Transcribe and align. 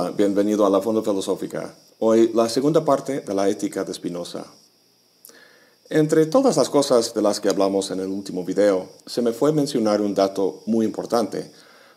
Hola, 0.00 0.12
bienvenido 0.16 0.64
a 0.64 0.70
la 0.70 0.80
Fonda 0.80 1.02
Filosófica. 1.02 1.74
Hoy 1.98 2.30
la 2.32 2.48
segunda 2.48 2.82
parte 2.82 3.20
de 3.20 3.34
la 3.34 3.50
ética 3.50 3.84
de 3.84 3.92
Spinoza. 3.92 4.46
Entre 5.90 6.24
todas 6.24 6.56
las 6.56 6.70
cosas 6.70 7.12
de 7.12 7.20
las 7.20 7.38
que 7.38 7.50
hablamos 7.50 7.90
en 7.90 8.00
el 8.00 8.06
último 8.06 8.42
video, 8.42 8.88
se 9.04 9.20
me 9.20 9.32
fue 9.32 9.52
mencionar 9.52 10.00
un 10.00 10.14
dato 10.14 10.62
muy 10.64 10.86
importante, 10.86 11.52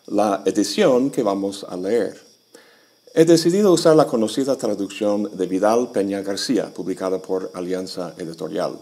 la 0.07 0.42
edición 0.43 1.11
que 1.11 1.24
vamos 1.24 1.66
a 1.70 1.78
leer. 1.78 2.20
He 3.14 3.24
decidido 3.24 3.71
usar 3.71 3.96
la 3.96 4.06
conocida 4.06 4.57
traducción 4.57 5.38
de 5.38 5.47
Vidal 5.47 5.92
Peña 5.93 6.21
García, 6.21 6.74
publicada 6.74 7.21
por 7.21 7.51
Alianza 7.54 8.15
Editorial. 8.18 8.79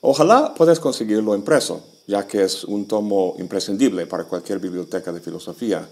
Ojalá 0.00 0.54
puedas 0.54 0.80
conseguirlo 0.80 1.36
impreso, 1.36 1.84
ya 2.08 2.26
que 2.26 2.42
es 2.42 2.64
un 2.64 2.88
tomo 2.88 3.36
imprescindible 3.38 4.08
para 4.08 4.24
cualquier 4.24 4.58
biblioteca 4.58 5.12
de 5.12 5.20
filosofía. 5.20 5.88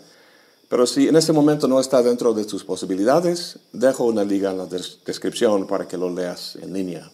Pero 0.73 0.87
si 0.87 1.07
en 1.07 1.17
este 1.17 1.35
momento 1.35 1.69
no 1.69 1.79
está 1.79 2.03
dentro 2.03 2.33
de 2.33 2.47
tus 2.47 2.65
posibilidades, 2.65 3.59
dejo 3.75 4.05
una 4.05 4.25
liga 4.25 4.53
en 4.53 4.57
la 4.57 4.65
descripción 4.65 5.67
para 5.67 5.87
que 5.87 5.99
lo 5.99 6.09
leas 6.09 6.57
en 6.57 6.73
línea. 6.73 7.11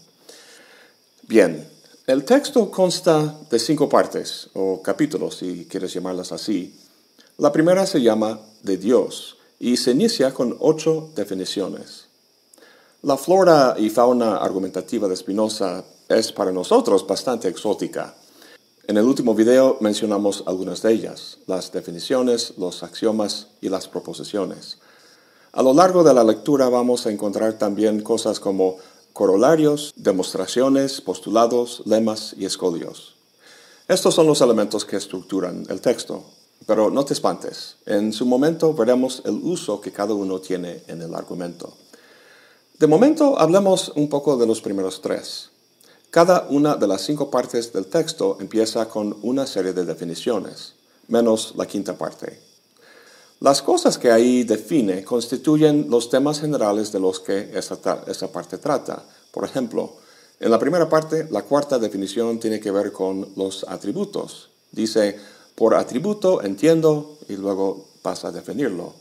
Bien, 1.22 1.68
el 2.06 2.24
texto 2.24 2.70
consta 2.70 3.36
de 3.50 3.58
cinco 3.58 3.88
partes, 3.88 4.48
o 4.54 4.80
capítulos, 4.80 5.38
si 5.38 5.66
quieres 5.68 5.92
llamarlas 5.92 6.30
así. 6.30 6.72
La 7.38 7.50
primera 7.50 7.84
se 7.84 8.00
llama 8.00 8.38
de 8.62 8.76
Dios 8.76 9.38
y 9.58 9.77
se 9.77 9.90
inicia 9.90 10.32
con 10.32 10.56
ocho 10.60 11.10
definiciones. 11.16 12.06
La 13.02 13.16
flora 13.16 13.74
y 13.77 13.90
fauna 13.90 14.36
argumentativa 14.36 15.08
de 15.08 15.16
Spinoza 15.16 15.83
es 16.08 16.30
para 16.30 16.52
nosotros 16.52 17.05
bastante 17.05 17.48
exótica. 17.48 18.14
En 18.89 18.97
el 18.97 19.05
último 19.05 19.34
video 19.34 19.77
mencionamos 19.81 20.44
algunas 20.47 20.81
de 20.81 20.94
ellas, 20.94 21.36
las 21.47 21.70
definiciones, 21.70 22.55
los 22.56 22.83
axiomas 22.83 23.48
y 23.61 23.69
las 23.69 23.86
proposiciones. 23.86 24.78
A 25.53 25.62
lo 25.62 25.75
largo 25.75 26.03
de 26.03 26.14
la 26.14 26.25
lectura 26.25 26.70
vamos 26.70 27.05
a 27.05 27.11
encontrar 27.11 27.58
también 27.58 28.00
cosas 28.00 28.41
como 28.41 28.78
corolarios, 29.12 29.92
demostraciones, 29.95 31.03
postulados, 31.03 31.83
lemas 31.84 32.34
y 32.39 32.47
escolios. 32.47 33.17
Estos 33.89 34.14
son 34.14 34.27
los 34.27 34.41
elementos 34.41 34.86
que 34.86 34.97
estructuran 34.97 35.67
el 35.69 35.83
texto, 35.83 36.25
pero 36.64 36.89
no 36.89 37.05
te 37.05 37.12
espantes, 37.12 37.77
en 37.84 38.14
su 38.14 38.25
momento 38.25 38.73
veremos 38.73 39.20
el 39.27 39.39
uso 39.42 39.83
que 39.83 39.92
cada 39.92 40.14
uno 40.14 40.41
tiene 40.41 40.83
en 40.86 41.02
el 41.02 41.14
argumento. 41.14 41.75
De 42.78 42.86
momento 42.86 43.39
hablemos 43.39 43.92
un 43.97 44.08
poco 44.08 44.39
de 44.39 44.47
los 44.47 44.62
primeros 44.62 45.02
tres. 45.02 45.50
Cada 46.11 46.47
una 46.48 46.75
de 46.75 46.87
las 46.87 47.03
cinco 47.03 47.31
partes 47.31 47.70
del 47.70 47.87
texto 47.87 48.39
empieza 48.41 48.89
con 48.89 49.19
una 49.23 49.47
serie 49.47 49.75
de 49.75 49.84
definiciones, 49.84 50.73
menos 51.06 51.53
la 51.55 51.67
quinta 51.67 51.98
parte. 51.98 52.41
Las 53.41 53.61
cosas 53.61 53.98
que 53.98 54.11
ahí 54.11 54.42
define 54.42 55.05
constituyen 55.05 55.91
los 55.91 56.09
temas 56.09 56.41
generales 56.41 56.92
de 56.92 56.98
los 56.98 57.20
que 57.20 57.51
esa, 57.55 58.33
parte 58.33 58.56
trata. 58.56 59.05
Por 59.31 59.45
ejemplo, 59.45 59.97
en 60.41 60.51
la 60.51 60.59
primera 60.59 60.89
parte, 60.89 61.29
la 61.31 61.42
cuarta 61.42 61.79
definición 61.79 62.41
tiene 62.41 62.59
que 62.59 62.70
ver 62.70 62.91
con 62.91 63.29
los 63.36 63.64
atributos. 63.69 64.48
Dice, 64.73 65.20
por 65.55 65.75
atributo 65.75 66.42
entiendo 66.42 67.19
y 67.29 67.36
luego 67.36 67.86
pasa 68.01 68.29
a 68.29 68.33
definirlo. 68.33 68.95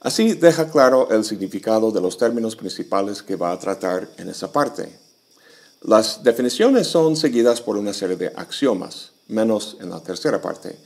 Así 0.00 0.32
deja 0.32 0.68
claro 0.68 1.08
el 1.10 1.24
significado 1.24 1.92
de 1.92 2.00
los 2.00 2.18
términos 2.18 2.56
principales 2.56 3.22
que 3.22 3.36
va 3.36 3.52
a 3.52 3.58
tratar 3.60 4.08
en 4.18 4.28
esa 4.28 4.50
parte. 4.50 5.09
Las 5.82 6.22
definiciones 6.22 6.88
son 6.88 7.16
seguidas 7.16 7.62
por 7.62 7.78
una 7.78 7.94
serie 7.94 8.16
de 8.16 8.32
axiomas, 8.36 9.12
menos 9.28 9.78
en 9.80 9.88
la 9.88 10.00
tercera 10.00 10.40
parte. 10.40 10.78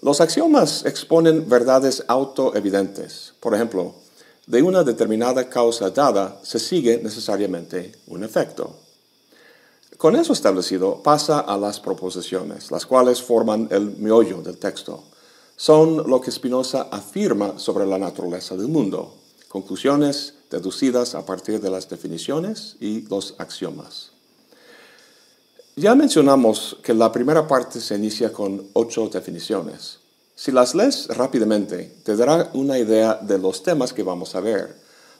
Los 0.00 0.22
axiomas 0.22 0.86
exponen 0.86 1.48
verdades 1.48 2.02
autoevidentes. 2.08 3.34
Por 3.40 3.54
ejemplo, 3.54 3.94
de 4.46 4.62
una 4.62 4.84
determinada 4.84 5.50
causa 5.50 5.90
dada 5.90 6.40
se 6.42 6.58
sigue 6.58 6.98
necesariamente 7.02 7.92
un 8.06 8.24
efecto. 8.24 8.76
Con 9.98 10.16
eso 10.16 10.32
establecido, 10.32 11.02
pasa 11.02 11.40
a 11.40 11.58
las 11.58 11.80
proposiciones, 11.80 12.70
las 12.70 12.86
cuales 12.86 13.22
forman 13.22 13.68
el 13.70 13.96
meollo 13.98 14.40
del 14.40 14.56
texto. 14.56 15.04
Son 15.56 16.08
lo 16.08 16.20
que 16.20 16.30
Spinoza 16.30 16.88
afirma 16.90 17.58
sobre 17.58 17.86
la 17.86 17.98
naturaleza 17.98 18.56
del 18.56 18.68
mundo, 18.68 19.14
conclusiones 19.48 20.35
deducidas 20.50 21.14
a 21.14 21.24
partir 21.24 21.60
de 21.60 21.70
las 21.70 21.88
definiciones 21.88 22.76
y 22.80 23.02
los 23.08 23.34
axiomas. 23.38 24.10
Ya 25.76 25.94
mencionamos 25.94 26.78
que 26.82 26.94
la 26.94 27.12
primera 27.12 27.46
parte 27.46 27.80
se 27.80 27.96
inicia 27.96 28.32
con 28.32 28.66
ocho 28.72 29.08
definiciones. 29.08 29.98
Si 30.34 30.50
las 30.52 30.74
lees 30.74 31.08
rápidamente, 31.08 31.96
te 32.02 32.16
dará 32.16 32.50
una 32.54 32.78
idea 32.78 33.14
de 33.14 33.38
los 33.38 33.62
temas 33.62 33.92
que 33.92 34.02
vamos 34.02 34.34
a 34.34 34.40
ver. 34.40 34.76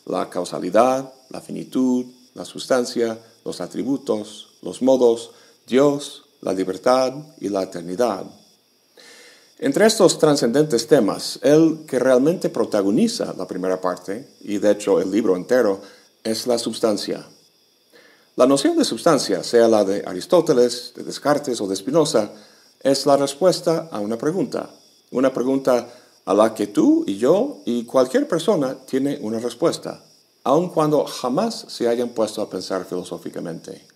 La 0.06 0.30
causalidad, 0.30 1.12
la 1.30 1.40
finitud, 1.40 2.06
la 2.34 2.44
sustancia, 2.44 3.18
los 3.44 3.60
atributos, 3.60 4.48
los 4.62 4.82
modos, 4.82 5.30
Dios, 5.66 6.24
la 6.40 6.52
libertad 6.52 7.12
y 7.40 7.48
la 7.48 7.62
eternidad. 7.62 8.24
Entre 9.58 9.86
estos 9.86 10.18
trascendentes 10.18 10.86
temas, 10.86 11.38
el 11.42 11.86
que 11.86 11.98
realmente 11.98 12.50
protagoniza 12.50 13.32
la 13.38 13.46
primera 13.46 13.80
parte, 13.80 14.28
y 14.42 14.58
de 14.58 14.72
hecho 14.72 15.00
el 15.00 15.10
libro 15.10 15.34
entero, 15.34 15.80
es 16.22 16.46
la 16.46 16.58
sustancia. 16.58 17.26
La 18.36 18.46
noción 18.46 18.76
de 18.76 18.84
sustancia, 18.84 19.42
sea 19.42 19.66
la 19.66 19.82
de 19.82 20.04
Aristóteles, 20.06 20.92
de 20.94 21.04
Descartes 21.04 21.58
o 21.62 21.66
de 21.66 21.74
Spinoza, 21.74 22.32
es 22.82 23.06
la 23.06 23.16
respuesta 23.16 23.88
a 23.90 23.98
una 24.00 24.18
pregunta. 24.18 24.68
Una 25.10 25.32
pregunta 25.32 25.88
a 26.26 26.34
la 26.34 26.52
que 26.52 26.66
tú 26.66 27.04
y 27.06 27.16
yo 27.16 27.62
y 27.64 27.84
cualquier 27.84 28.28
persona 28.28 28.76
tiene 28.84 29.18
una 29.22 29.38
respuesta, 29.38 30.04
aun 30.44 30.68
cuando 30.68 31.06
jamás 31.06 31.64
se 31.68 31.88
hayan 31.88 32.10
puesto 32.10 32.42
a 32.42 32.50
pensar 32.50 32.84
filosóficamente. 32.84 33.86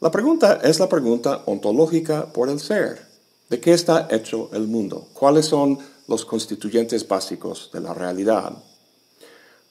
La 0.00 0.10
pregunta 0.10 0.60
es 0.62 0.78
la 0.78 0.90
pregunta 0.90 1.44
ontológica 1.46 2.26
por 2.26 2.50
el 2.50 2.60
ser. 2.60 3.07
¿De 3.48 3.60
qué 3.60 3.72
está 3.72 4.08
hecho 4.10 4.50
el 4.52 4.68
mundo? 4.68 5.08
¿Cuáles 5.14 5.46
son 5.46 5.78
los 6.06 6.26
constituyentes 6.26 7.08
básicos 7.08 7.70
de 7.72 7.80
la 7.80 7.94
realidad? 7.94 8.52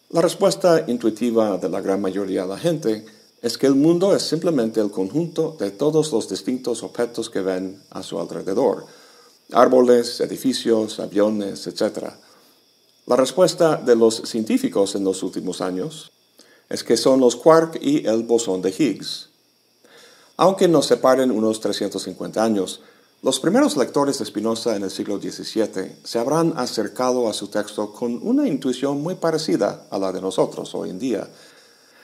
La 0.10 0.22
respuesta 0.22 0.86
intuitiva 0.88 1.58
de 1.58 1.70
la 1.70 1.82
gran 1.82 2.02
mayoría 2.02 2.44
de 2.44 2.48
la 2.48 2.58
gente 2.58 3.06
es 3.42 3.58
que 3.58 3.68
el 3.68 3.76
mundo 3.76 4.16
es 4.16 4.24
simplemente 4.24 4.80
el 4.80 4.90
conjunto 4.90 5.56
de 5.60 5.70
todos 5.70 6.12
los 6.12 6.28
distintos 6.28 6.82
objetos 6.82 7.30
que 7.30 7.42
ven 7.42 7.84
a 7.92 8.02
su 8.02 8.20
alrededor, 8.20 8.86
árboles, 9.52 10.22
edificios, 10.22 11.00
aviones, 11.00 11.68
etc. 11.68 12.14
La 13.06 13.16
respuesta 13.16 13.76
de 13.78 13.96
los 13.96 14.16
científicos 14.24 14.96
en 14.96 15.04
los 15.04 15.22
últimos 15.22 15.62
años 15.62 16.12
es 16.68 16.84
que 16.84 16.98
son 16.98 17.20
los 17.20 17.36
quark 17.36 17.78
y 17.80 18.08
el 18.08 18.24
bosón 18.24 18.62
de 18.62 18.72
Higgs. 18.72 19.30
Aunque 20.36 20.68
nos 20.68 20.88
separen 20.88 21.32
unos 21.32 21.60
350 21.60 22.44
años, 22.44 22.82
los 23.24 23.40
primeros 23.40 23.76
lectores 23.76 24.20
de 24.20 24.26
Spinoza 24.26 24.76
en 24.76 24.84
el 24.84 24.92
siglo 24.92 25.20
XVII 25.20 25.98
se 26.04 26.20
habrán 26.20 26.54
acercado 26.56 27.28
a 27.28 27.34
su 27.34 27.48
texto 27.48 27.92
con 27.92 28.20
una 28.22 28.48
intuición 28.48 29.02
muy 29.02 29.16
parecida 29.16 29.88
a 29.90 29.98
la 29.98 30.12
de 30.12 30.22
nosotros 30.22 30.76
hoy 30.76 30.92
en 30.92 31.00
día, 31.00 31.28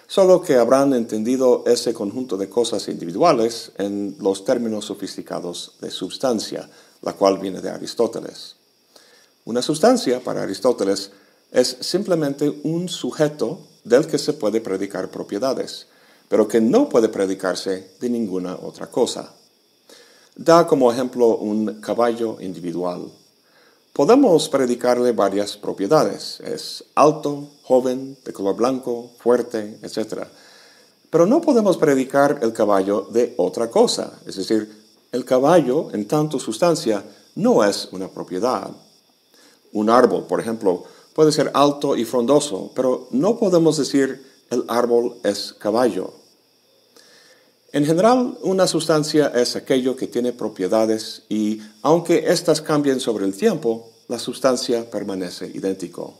solo 0.07 0.41
que 0.41 0.55
habrán 0.55 0.91
entendido 0.93 1.63
ese 1.67 1.93
conjunto 1.93 2.35
de 2.35 2.49
cosas 2.49 2.87
individuales 2.87 3.73
en 3.77 4.15
los 4.19 4.43
términos 4.43 4.85
sofisticados 4.85 5.73
de 5.81 5.91
sustancia, 5.91 6.67
la 7.03 7.13
cual 7.13 7.37
viene 7.37 7.61
de 7.61 7.69
Aristóteles. 7.69 8.55
Una 9.45 9.61
sustancia, 9.61 10.19
para 10.23 10.41
Aristóteles, 10.41 11.11
es 11.51 11.77
simplemente 11.81 12.49
un 12.63 12.89
sujeto 12.89 13.59
del 13.83 14.07
que 14.07 14.17
se 14.17 14.33
puede 14.33 14.61
predicar 14.61 15.11
propiedades, 15.11 15.85
pero 16.27 16.47
que 16.47 16.59
no 16.59 16.89
puede 16.89 17.09
predicarse 17.09 17.91
de 17.99 18.09
ninguna 18.09 18.55
otra 18.55 18.87
cosa. 18.89 19.35
Da 20.35 20.65
como 20.65 20.91
ejemplo 20.91 21.37
un 21.37 21.79
caballo 21.79 22.37
individual. 22.41 23.11
Podemos 23.93 24.49
predicarle 24.49 25.11
varias 25.11 25.55
propiedades. 25.55 26.39
Es 26.39 26.83
alto, 26.95 27.49
joven, 27.61 28.17
de 28.25 28.33
color 28.33 28.55
blanco, 28.55 29.11
fuerte, 29.19 29.77
etc. 29.83 30.25
Pero 31.11 31.27
no 31.27 31.39
podemos 31.39 31.77
predicar 31.77 32.39
el 32.41 32.51
caballo 32.51 33.07
de 33.11 33.35
otra 33.37 33.69
cosa. 33.69 34.19
Es 34.25 34.37
decir, 34.37 34.75
el 35.11 35.23
caballo, 35.23 35.91
en 35.93 36.07
tanto 36.07 36.39
sustancia, 36.39 37.03
no 37.35 37.63
es 37.63 37.89
una 37.91 38.07
propiedad. 38.07 38.71
Un 39.73 39.91
árbol, 39.91 40.25
por 40.25 40.39
ejemplo, 40.39 40.85
puede 41.13 41.31
ser 41.31 41.51
alto 41.53 41.95
y 41.95 42.05
frondoso, 42.05 42.71
pero 42.73 43.07
no 43.11 43.37
podemos 43.37 43.77
decir 43.77 44.25
el 44.49 44.65
árbol 44.67 45.17
es 45.23 45.53
caballo. 45.53 46.22
En 47.73 47.87
general, 47.87 48.37
una 48.43 48.67
sustancia 48.67 49.31
es 49.33 49.55
aquello 49.55 49.95
que 49.95 50.05
tiene 50.05 50.31
propiedades 50.31 51.23
y, 51.27 51.59
aunque 51.81 52.31
éstas 52.31 52.61
cambien 52.61 52.99
sobre 52.99 53.25
el 53.25 53.35
tiempo, 53.35 53.89
la 54.07 54.19
sustancia 54.19 54.91
permanece 54.91 55.47
idéntico. 55.47 56.13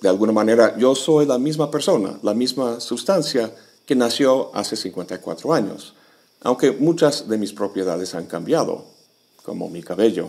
De 0.00 0.08
alguna 0.08 0.30
manera, 0.30 0.78
yo 0.78 0.94
soy 0.94 1.26
la 1.26 1.36
misma 1.36 1.68
persona, 1.68 2.20
la 2.22 2.32
misma 2.32 2.78
sustancia 2.78 3.52
que 3.84 3.96
nació 3.96 4.54
hace 4.54 4.76
54 4.76 5.52
años, 5.52 5.94
aunque 6.42 6.70
muchas 6.70 7.28
de 7.28 7.38
mis 7.38 7.52
propiedades 7.52 8.14
han 8.14 8.26
cambiado, 8.26 8.84
como 9.42 9.68
mi 9.68 9.82
cabello. 9.82 10.28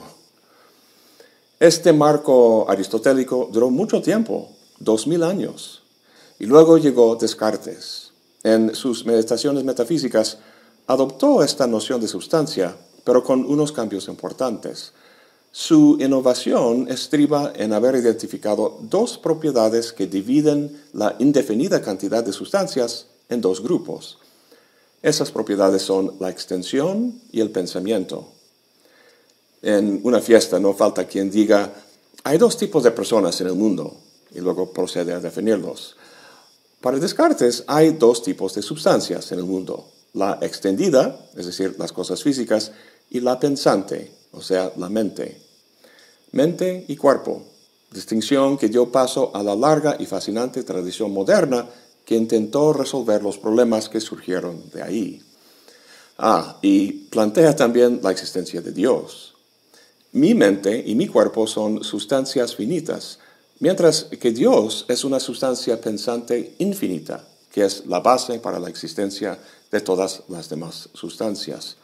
Este 1.60 1.94
marco 1.94 2.66
aristotélico 2.68 3.50
duró 3.54 3.70
mucho 3.70 4.02
tiempo, 4.02 4.50
dos 4.80 5.06
mil 5.06 5.22
años, 5.22 5.84
y 6.40 6.48
luego 6.48 6.80
llegó 6.80 7.16
Descartes. 7.18 8.07
En 8.44 8.76
sus 8.76 9.06
meditaciones 9.06 9.64
metafísicas 9.64 10.38
adoptó 10.88 11.44
esta 11.44 11.68
noción 11.68 12.02
de 12.02 12.08
sustancia, 12.08 12.76
pero 13.04 13.24
con 13.24 13.46
unos 13.46 13.72
cambios 13.72 14.08
importantes. 14.08 14.94
Su 15.52 15.98
innovación 16.00 16.88
estriba 16.90 17.52
en 17.56 17.74
haber 17.74 17.96
identificado 17.96 18.80
dos 18.82 19.18
propiedades 19.18 19.92
que 19.92 20.08
dividen 20.08 20.84
la 20.94 21.16
indefinida 21.20 21.82
cantidad 21.82 22.24
de 22.24 22.34
sustancias 22.34 23.08
en 23.30 23.42
dos 23.42 23.62
grupos. 23.62 24.20
Esas 25.02 25.32
propiedades 25.32 25.82
son 25.82 26.16
la 26.20 26.30
extensión 26.30 27.22
y 27.32 27.42
el 27.42 27.52
pensamiento. 27.52 28.28
En 29.62 30.02
una 30.04 30.22
fiesta 30.22 30.60
no 30.60 30.74
falta 30.74 31.06
quien 31.06 31.32
diga, 31.32 31.74
hay 32.24 32.38
dos 32.38 32.58
tipos 32.58 32.84
de 32.84 32.92
personas 32.92 33.40
en 33.42 33.48
el 33.48 33.56
mundo, 33.56 33.98
y 34.34 34.40
luego 34.40 34.72
procede 34.72 35.14
a 35.14 35.20
definirlos. 35.20 35.96
Para 36.82 37.00
Descartes 37.00 37.64
hay 37.68 37.92
dos 37.92 38.22
tipos 38.22 38.54
de 38.54 38.62
sustancias 38.62 39.32
en 39.32 39.40
el 39.40 39.46
mundo, 39.46 39.92
la 40.14 40.38
extendida, 40.42 41.28
es 41.36 41.46
decir, 41.48 41.76
las 41.80 41.92
cosas 41.92 42.22
físicas, 42.22 42.72
y 43.10 43.20
la 43.20 43.40
pensante, 43.40 44.12
o 44.32 44.42
sea, 44.42 44.72
la 44.78 44.90
mente. 44.90 45.42
Mente 46.32 46.86
y 46.88 46.96
cuerpo, 46.96 47.44
distinción 47.92 48.58
que 48.58 48.68
dio 48.68 48.92
paso 48.92 49.32
a 49.34 49.42
la 49.42 49.56
larga 49.56 49.96
y 50.00 50.06
fascinante 50.06 50.64
tradición 50.64 51.12
moderna 51.12 51.68
que 52.06 52.16
intentó 52.16 52.74
resolver 52.74 53.24
los 53.24 53.38
problemas 53.38 53.90
que 53.90 54.00
surgieron 54.00 54.70
de 54.72 54.82
ahí. 54.82 55.24
Ah, 56.18 56.58
y 56.62 56.92
plantea 56.92 57.56
también 57.56 58.00
la 58.04 58.12
existencia 58.12 58.62
de 58.62 58.72
Dios. 58.72 59.36
Mi 60.12 60.34
mente 60.34 60.84
y 60.86 60.96
mi 60.96 61.08
cuerpo 61.08 61.48
son 61.48 61.84
sustancias 61.84 62.56
finitas, 62.56 63.20
mientras 63.60 64.06
que 64.06 64.32
Dios 64.32 64.86
es 64.88 65.04
una 65.04 65.20
sustancia 65.20 65.80
pensante 65.80 66.56
infinita, 66.60 67.24
que 67.52 67.66
es 67.66 67.86
la 67.86 68.00
base 68.00 68.40
para 68.40 68.60
la 68.60 68.70
existencia 68.70 69.40
de 69.72 69.82
todas 69.82 70.24
las 70.30 70.50
demás 70.50 70.90
sustancias. 70.94 71.78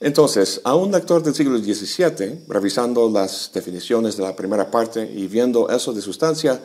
Entonces, 0.00 0.60
a 0.62 0.76
un 0.76 0.92
lector 0.92 1.22
del 1.22 1.34
siglo 1.34 1.58
XVII, 1.58 2.44
revisando 2.46 3.10
las 3.10 3.50
definiciones 3.52 4.16
de 4.16 4.22
la 4.22 4.36
primera 4.36 4.70
parte 4.70 5.02
y 5.02 5.26
viendo 5.26 5.68
eso 5.68 5.92
de 5.92 6.00
sustancia, 6.00 6.60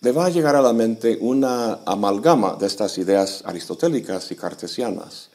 le 0.00 0.12
va 0.12 0.26
a 0.26 0.30
llegar 0.30 0.54
a 0.54 0.62
la 0.62 0.72
mente 0.72 1.18
una 1.20 1.80
amalgama 1.84 2.56
de 2.58 2.66
estas 2.66 2.96
ideas 2.98 3.42
aristotélicas 3.44 4.30
y 4.30 4.36
cartesianas. 4.36 5.30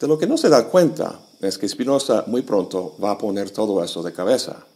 De 0.00 0.08
lo 0.08 0.18
que 0.18 0.26
no 0.26 0.36
se 0.36 0.48
da 0.48 0.66
cuenta 0.66 1.20
es 1.40 1.58
que 1.58 1.68
Spinoza 1.68 2.24
muy 2.26 2.42
pronto 2.42 2.96
va 3.02 3.12
a 3.12 3.18
poner 3.18 3.50
todo 3.50 3.82
eso 3.84 4.02
de 4.02 4.12
cabeza. 4.12 4.66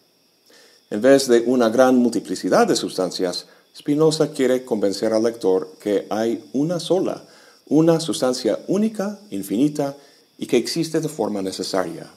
En 0.90 1.02
vez 1.02 1.28
de 1.28 1.42
una 1.46 1.68
gran 1.68 1.96
multiplicidad 1.96 2.66
de 2.66 2.76
sustancias, 2.76 3.46
Spinoza 3.76 4.30
quiere 4.30 4.64
convencer 4.64 5.12
al 5.12 5.22
lector 5.22 5.76
que 5.78 6.06
hay 6.08 6.48
una 6.54 6.80
sola, 6.80 7.24
una 7.66 8.00
sustancia 8.00 8.58
única, 8.68 9.18
infinita 9.30 9.94
y 10.38 10.46
que 10.46 10.56
existe 10.56 11.00
de 11.00 11.08
forma 11.08 11.42
necesaria. 11.42 12.10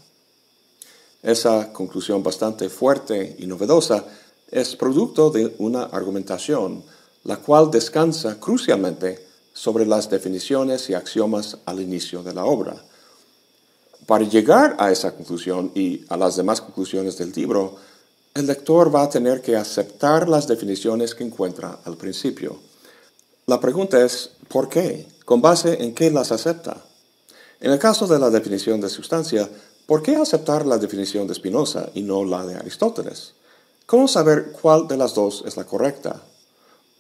Esa 1.22 1.72
conclusión 1.74 2.24
bastante 2.24 2.70
fuerte 2.70 3.36
y 3.38 3.46
novedosa 3.46 4.06
es 4.50 4.76
producto 4.76 5.30
de 5.30 5.54
una 5.60 5.84
argumentación, 5.84 6.84
la 7.26 7.38
cual 7.38 7.70
descansa 7.70 8.40
crucialmente 8.40 9.28
sobre 9.54 9.86
las 9.86 10.10
definiciones 10.10 10.90
y 10.90 10.94
axiomas 10.94 11.58
al 11.66 11.82
inicio 11.82 12.24
de 12.24 12.34
la 12.34 12.46
obra. 12.46 12.82
Para 14.08 14.24
llegar 14.24 14.76
a 14.80 14.92
esa 14.92 15.14
conclusión 15.14 15.72
y 15.76 16.06
a 16.10 16.18
las 16.18 16.38
demás 16.38 16.62
conclusiones 16.62 17.18
del 17.18 17.32
libro, 17.34 17.76
el 18.34 18.48
lector 18.48 18.94
va 18.94 19.04
a 19.04 19.10
tener 19.10 19.42
que 19.42 19.58
aceptar 19.58 20.30
las 20.30 20.48
definiciones 20.48 21.14
que 21.14 21.24
encuentra 21.24 21.80
al 21.84 21.98
principio. 21.98 22.60
La 23.46 23.60
pregunta 23.60 24.04
es, 24.04 24.32
¿por 24.48 24.70
qué? 24.70 25.08
¿Con 25.26 25.42
base 25.42 25.84
en 25.84 25.94
qué 25.94 26.10
las 26.12 26.32
acepta? 26.32 26.78
En 27.60 27.72
el 27.72 27.80
caso 27.80 28.08
de 28.08 28.20
la 28.20 28.30
definición 28.30 28.80
de 28.80 28.90
sustancia, 28.90 29.50
¿por 29.86 30.02
qué 30.02 30.16
aceptar 30.16 30.66
la 30.66 30.78
definición 30.78 31.28
de 31.28 31.36
Spinoza 31.36 31.90
y 31.94 32.04
no 32.04 32.24
la 32.24 32.46
de 32.46 32.56
Aristóteles? 32.56 33.34
¿Cómo 33.86 34.08
saber 34.08 34.54
cuál 34.54 34.88
de 34.88 34.96
las 34.96 35.14
dos 35.14 35.44
es 35.46 35.58
la 35.58 35.66
correcta? 35.66 36.22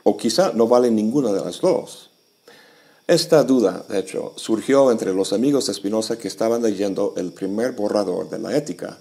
O 0.03 0.17
quizá 0.17 0.51
no 0.53 0.67
vale 0.67 0.91
ninguna 0.91 1.31
de 1.31 1.39
las 1.39 1.61
dos. 1.61 2.09
Esta 3.07 3.43
duda, 3.43 3.85
de 3.87 3.99
hecho, 3.99 4.33
surgió 4.35 4.91
entre 4.91 5.13
los 5.13 5.31
amigos 5.31 5.67
de 5.67 5.73
Spinoza 5.73 6.17
que 6.17 6.27
estaban 6.27 6.61
leyendo 6.61 7.13
el 7.17 7.31
primer 7.31 7.71
borrador 7.71 8.29
de 8.29 8.39
la 8.39 8.55
ética. 8.55 8.99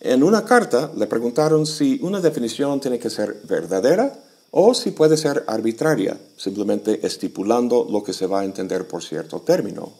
En 0.00 0.22
una 0.22 0.44
carta 0.44 0.90
le 0.96 1.06
preguntaron 1.06 1.66
si 1.66 1.98
una 2.02 2.20
definición 2.20 2.80
tiene 2.80 2.98
que 2.98 3.10
ser 3.10 3.40
verdadera 3.44 4.12
o 4.50 4.74
si 4.74 4.90
puede 4.90 5.16
ser 5.16 5.44
arbitraria, 5.46 6.18
simplemente 6.36 7.06
estipulando 7.06 7.86
lo 7.90 8.02
que 8.02 8.12
se 8.12 8.26
va 8.26 8.40
a 8.40 8.44
entender 8.44 8.86
por 8.86 9.02
cierto 9.02 9.40
término. 9.40 9.92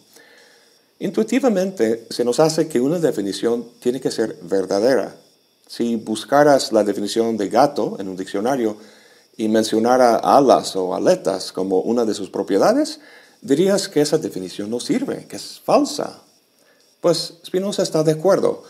Intuitivamente 0.99 2.07
se 2.09 2.23
nos 2.23 2.39
hace 2.39 2.67
que 2.67 2.79
una 2.79 2.99
definición 2.99 3.65
tiene 3.79 4.01
que 4.01 4.11
ser 4.11 4.37
verdadera, 4.41 5.15
si 5.67 5.97
buscaras 5.97 6.71
la 6.71 6.83
definición 6.83 7.37
de 7.37 7.49
gato 7.49 7.97
en 7.99 8.07
un 8.07 8.15
diccionario 8.15 8.77
y 9.35 9.49
mencionara 9.49 10.15
alas 10.15 10.75
o 10.75 10.95
aletas 10.95 11.51
como 11.51 11.81
una 11.81 12.05
de 12.05 12.13
sus 12.13 12.29
propiedades, 12.29 12.99
dirías 13.41 13.89
que 13.89 14.01
esa 14.01 14.17
definición 14.17 14.69
no 14.69 14.79
sirve, 14.79 15.27
que 15.27 15.35
es 15.35 15.61
falsa. 15.63 16.21
Pues 17.01 17.33
Spinoza 17.45 17.83
está 17.83 18.01
de 18.03 18.13
acuerdo. 18.13 18.63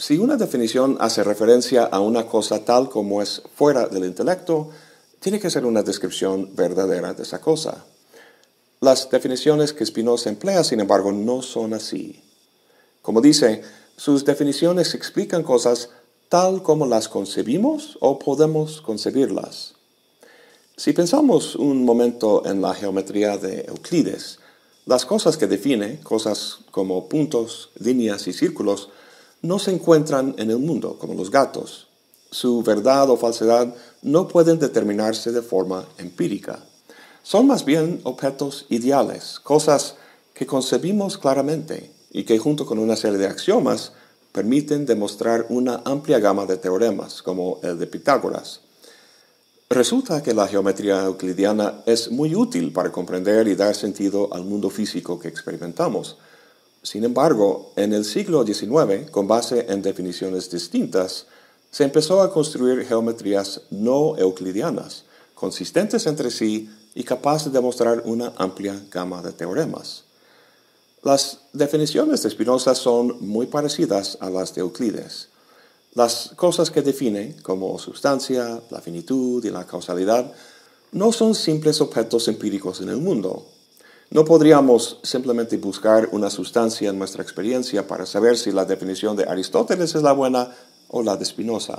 Si 0.00 0.16
una 0.16 0.36
definición 0.36 0.96
hace 1.00 1.24
referencia 1.24 1.82
a 1.82 1.98
una 1.98 2.24
cosa 2.24 2.64
tal 2.64 2.88
como 2.88 3.20
es 3.20 3.42
fuera 3.56 3.88
del 3.88 4.04
intelecto, 4.04 4.70
tiene 5.18 5.40
que 5.40 5.50
ser 5.50 5.66
una 5.66 5.82
descripción 5.82 6.54
verdadera 6.54 7.14
de 7.14 7.24
esa 7.24 7.40
cosa. 7.40 7.84
Las 8.78 9.10
definiciones 9.10 9.72
que 9.72 9.84
Spinoza 9.84 10.30
emplea, 10.30 10.62
sin 10.62 10.78
embargo, 10.78 11.10
no 11.10 11.42
son 11.42 11.74
así. 11.74 12.22
Como 13.02 13.20
dice, 13.20 13.62
sus 13.96 14.24
definiciones 14.24 14.94
explican 14.94 15.42
cosas 15.42 15.90
tal 16.28 16.62
como 16.62 16.86
las 16.86 17.08
concebimos 17.08 17.98
o 18.00 18.20
podemos 18.20 18.80
concebirlas. 18.80 19.74
Si 20.76 20.92
pensamos 20.92 21.56
un 21.56 21.84
momento 21.84 22.46
en 22.46 22.62
la 22.62 22.72
geometría 22.72 23.36
de 23.36 23.62
Euclides, 23.62 24.38
las 24.86 25.04
cosas 25.04 25.36
que 25.36 25.48
define, 25.48 25.98
cosas 26.04 26.58
como 26.70 27.08
puntos, 27.08 27.70
líneas 27.80 28.28
y 28.28 28.32
círculos, 28.32 28.90
no 29.42 29.58
se 29.58 29.72
encuentran 29.72 30.34
en 30.38 30.50
el 30.50 30.58
mundo 30.58 30.98
como 30.98 31.14
los 31.14 31.30
gatos. 31.30 31.88
Su 32.30 32.62
verdad 32.62 33.08
o 33.10 33.16
falsedad 33.16 33.74
no 34.02 34.28
pueden 34.28 34.58
determinarse 34.58 35.32
de 35.32 35.42
forma 35.42 35.86
empírica. 35.98 36.60
Son 37.22 37.46
más 37.46 37.64
bien 37.64 38.00
objetos 38.04 38.66
ideales, 38.68 39.38
cosas 39.40 39.96
que 40.34 40.46
concebimos 40.46 41.18
claramente 41.18 41.90
y 42.10 42.24
que 42.24 42.38
junto 42.38 42.66
con 42.66 42.78
una 42.78 42.96
serie 42.96 43.18
de 43.18 43.26
axiomas 43.26 43.92
permiten 44.32 44.86
demostrar 44.86 45.46
una 45.48 45.82
amplia 45.84 46.18
gama 46.18 46.46
de 46.46 46.56
teoremas, 46.56 47.22
como 47.22 47.60
el 47.62 47.78
de 47.78 47.86
Pitágoras. 47.86 48.60
Resulta 49.70 50.22
que 50.22 50.32
la 50.32 50.48
geometría 50.48 51.04
euclidiana 51.04 51.82
es 51.84 52.10
muy 52.10 52.34
útil 52.34 52.72
para 52.72 52.90
comprender 52.90 53.48
y 53.48 53.54
dar 53.54 53.74
sentido 53.74 54.32
al 54.32 54.44
mundo 54.44 54.70
físico 54.70 55.18
que 55.18 55.28
experimentamos. 55.28 56.16
Sin 56.88 57.04
embargo, 57.04 57.72
en 57.76 57.92
el 57.92 58.02
siglo 58.02 58.46
XIX, 58.46 59.10
con 59.10 59.28
base 59.28 59.66
en 59.68 59.82
definiciones 59.82 60.50
distintas, 60.50 61.26
se 61.70 61.84
empezó 61.84 62.22
a 62.22 62.32
construir 62.32 62.86
geometrías 62.86 63.60
no 63.68 64.16
euclidianas, 64.16 65.04
consistentes 65.34 66.06
entre 66.06 66.30
sí 66.30 66.70
y 66.94 67.04
capaces 67.04 67.52
de 67.52 67.58
demostrar 67.58 68.04
una 68.06 68.32
amplia 68.38 68.82
gama 68.90 69.20
de 69.20 69.32
teoremas. 69.32 70.04
Las 71.02 71.40
definiciones 71.52 72.22
de 72.22 72.30
Spinoza 72.30 72.74
son 72.74 73.18
muy 73.20 73.48
parecidas 73.48 74.16
a 74.22 74.30
las 74.30 74.54
de 74.54 74.62
Euclides. 74.62 75.28
Las 75.92 76.32
cosas 76.36 76.70
que 76.70 76.80
define, 76.80 77.36
como 77.42 77.78
sustancia, 77.78 78.62
la 78.70 78.80
finitud 78.80 79.44
y 79.44 79.50
la 79.50 79.66
causalidad, 79.66 80.32
no 80.92 81.12
son 81.12 81.34
simples 81.34 81.82
objetos 81.82 82.28
empíricos 82.28 82.80
en 82.80 82.88
el 82.88 82.96
mundo. 82.96 83.44
No 84.10 84.24
podríamos 84.24 85.00
simplemente 85.02 85.58
buscar 85.58 86.08
una 86.12 86.30
sustancia 86.30 86.88
en 86.88 86.98
nuestra 86.98 87.22
experiencia 87.22 87.86
para 87.86 88.06
saber 88.06 88.38
si 88.38 88.52
la 88.52 88.64
definición 88.64 89.16
de 89.16 89.24
Aristóteles 89.24 89.94
es 89.94 90.02
la 90.02 90.12
buena 90.12 90.50
o 90.88 91.02
la 91.02 91.16
de 91.16 91.26
Spinoza. 91.26 91.78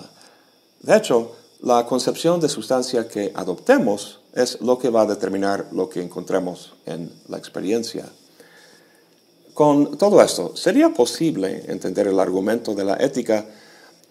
De 0.81 0.95
hecho, 0.95 1.31
la 1.62 1.88
concepción 1.88 2.39
de 2.39 2.48
sustancia 2.48 3.07
que 3.07 3.31
adoptemos 3.33 4.19
es 4.36 4.62
lo 4.62 4.77
que 4.77 4.89
va 4.89 5.01
a 5.01 5.05
determinar 5.07 5.69
lo 5.71 5.89
que 5.89 6.03
encontremos 6.03 6.74
en 6.86 7.12
la 7.27 7.38
experiencia. 7.38 8.05
Con 9.55 9.98
todo 9.98 10.21
esto, 10.21 10.55
¿sería 10.55 10.93
posible 10.93 11.65
entender 11.67 12.07
el 12.07 12.19
argumento 12.19 12.75
de 12.75 12.86
la 12.86 12.95
ética 12.98 13.45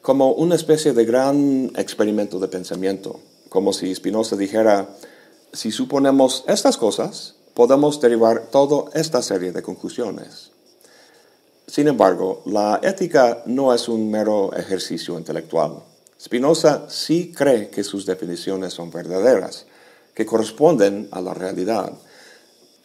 como 0.03 0.33
una 0.33 0.57
especie 0.57 0.93
de 0.93 1.05
gran 1.05 1.71
experimento 1.77 2.41
de 2.41 2.49
pensamiento? 2.49 3.21
Como 3.49 3.73
si 3.73 3.95
Spinoza 3.95 4.37
dijera, 4.37 4.91
si 5.53 5.71
suponemos 5.71 6.45
estas 6.49 6.77
cosas, 6.77 7.38
podemos 7.59 8.01
derivar 8.01 8.51
toda 8.53 8.89
esta 8.95 9.21
serie 9.21 9.51
de 9.51 9.63
conclusiones. 9.63 10.53
Sin 11.67 11.89
embargo, 11.89 12.41
la 12.47 12.79
ética 12.85 13.43
no 13.47 13.75
es 13.75 13.89
un 13.89 14.09
mero 14.09 14.53
ejercicio 14.55 15.19
intelectual. 15.19 15.83
Spinoza 16.21 16.89
sí 16.89 17.33
cree 17.37 17.69
que 17.69 17.83
sus 17.83 18.07
definiciones 18.07 18.75
son 18.75 18.93
verdaderas, 18.93 19.67
que 20.15 20.25
corresponden 20.25 21.09
a 21.11 21.21
la 21.21 21.35
realidad. 21.35 21.95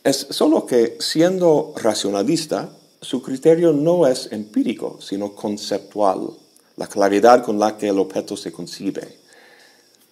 Es 0.03 0.25
solo 0.31 0.65
que, 0.65 0.97
siendo 0.99 1.75
racionalista, 1.75 2.71
su 2.99 3.21
criterio 3.21 3.73
no 3.73 4.07
es 4.07 4.31
empírico, 4.31 4.97
sino 4.99 5.35
conceptual, 5.35 6.31
la 6.77 6.87
claridad 6.87 7.43
con 7.43 7.59
la 7.59 7.77
que 7.77 7.89
el 7.89 7.99
objeto 7.99 8.35
se 8.35 8.51
concibe. 8.51 9.19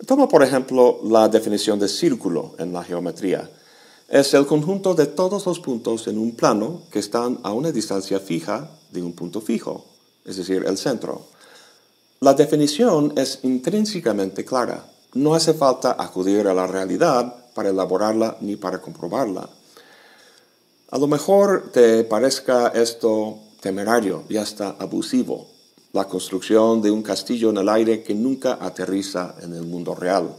Toma, 0.05 0.27
por 0.27 0.43
ejemplo, 0.43 0.99
la 1.03 1.27
definición 1.29 1.79
de 1.79 1.87
círculo 1.87 2.53
en 2.59 2.71
la 2.71 2.83
geometría. 2.83 3.49
Es 4.11 4.33
el 4.33 4.45
conjunto 4.45 4.93
de 4.93 5.05
todos 5.05 5.45
los 5.45 5.61
puntos 5.61 6.05
en 6.07 6.17
un 6.17 6.35
plano 6.35 6.81
que 6.91 6.99
están 6.99 7.39
a 7.43 7.53
una 7.53 7.71
distancia 7.71 8.19
fija 8.19 8.69
de 8.91 9.01
un 9.01 9.13
punto 9.13 9.39
fijo, 9.39 9.85
es 10.25 10.35
decir, 10.35 10.65
el 10.67 10.77
centro. 10.77 11.27
La 12.19 12.33
definición 12.33 13.13
es 13.15 13.39
intrínsecamente 13.43 14.43
clara. 14.43 14.85
No 15.13 15.33
hace 15.33 15.53
falta 15.53 15.95
acudir 15.97 16.45
a 16.49 16.53
la 16.53 16.67
realidad 16.67 17.53
para 17.55 17.69
elaborarla 17.69 18.35
ni 18.41 18.57
para 18.57 18.81
comprobarla. 18.81 19.47
A 20.89 20.97
lo 20.97 21.07
mejor 21.07 21.71
te 21.71 22.03
parezca 22.03 22.67
esto 22.67 23.39
temerario 23.61 24.25
y 24.27 24.35
hasta 24.35 24.71
abusivo, 24.71 25.47
la 25.93 26.03
construcción 26.09 26.81
de 26.81 26.91
un 26.91 27.01
castillo 27.01 27.51
en 27.51 27.59
el 27.59 27.69
aire 27.69 28.03
que 28.03 28.13
nunca 28.13 28.57
aterriza 28.59 29.35
en 29.41 29.55
el 29.55 29.63
mundo 29.63 29.95
real. 29.95 30.35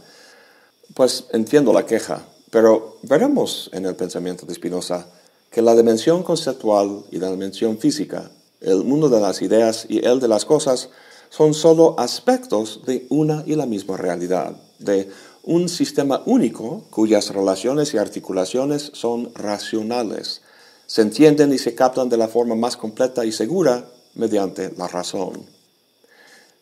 Pues 0.93 1.25
entiendo 1.31 1.73
la 1.73 1.87
queja, 1.87 2.23
pero 2.53 2.99
veremos 3.01 3.71
en 3.73 3.87
el 3.87 3.95
pensamiento 3.95 4.45
de 4.45 4.53
Spinoza 4.53 5.07
que 5.49 5.63
la 5.63 5.75
dimensión 5.75 6.21
conceptual 6.21 7.03
y 7.09 7.17
la 7.17 7.31
dimensión 7.31 7.79
física, 7.79 8.29
el 8.61 8.83
mundo 8.83 9.09
de 9.09 9.19
las 9.19 9.41
ideas 9.41 9.87
y 9.89 10.05
el 10.05 10.19
de 10.19 10.27
las 10.27 10.45
cosas, 10.45 10.89
son 11.31 11.55
solo 11.55 11.95
aspectos 11.97 12.81
de 12.85 13.07
una 13.09 13.41
y 13.47 13.55
la 13.55 13.65
misma 13.65 13.97
realidad, 13.97 14.55
de 14.77 15.09
un 15.41 15.67
sistema 15.67 16.21
único 16.27 16.83
cuyas 16.91 17.33
relaciones 17.33 17.91
y 17.95 17.97
articulaciones 17.97 18.91
son 18.93 19.33
racionales, 19.33 20.43
se 20.85 21.01
entienden 21.01 21.53
y 21.53 21.57
se 21.57 21.73
captan 21.73 22.07
de 22.07 22.17
la 22.17 22.27
forma 22.27 22.53
más 22.53 22.77
completa 22.77 23.25
y 23.25 23.31
segura 23.31 23.89
mediante 24.13 24.71
la 24.77 24.87
razón. 24.87 25.43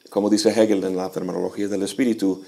Como 0.10 0.29
dice 0.29 0.51
Hegel 0.51 0.86
en 0.86 0.95
la 0.95 1.10
Fenomenología 1.10 1.67
del 1.67 1.83
Espíritu, 1.83 2.43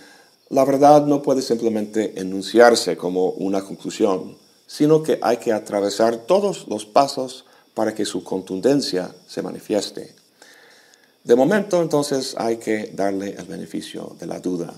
la 0.50 0.66
verdad 0.66 1.06
no 1.06 1.22
puede 1.22 1.42
simplemente 1.42 2.20
enunciarse 2.20 2.98
como 2.98 3.30
una 3.32 3.64
conclusión, 3.64 4.38
sino 4.68 5.04
que 5.04 5.20
hay 5.22 5.38
que 5.38 5.54
atravesar 5.54 6.18
todos 6.18 6.68
los 6.68 6.86
pasos 6.86 7.46
para 7.74 7.94
que 7.94 8.06
su 8.06 8.24
contundencia 8.24 9.14
se 9.28 9.42
manifieste. 9.42 10.16
De 11.24 11.36
momento, 11.36 11.82
entonces, 11.82 12.36
hay 12.38 12.58
que 12.58 12.92
darle 12.94 13.36
el 13.38 13.46
beneficio 13.46 14.16
de 14.20 14.28
la 14.28 14.40
duda. 14.40 14.74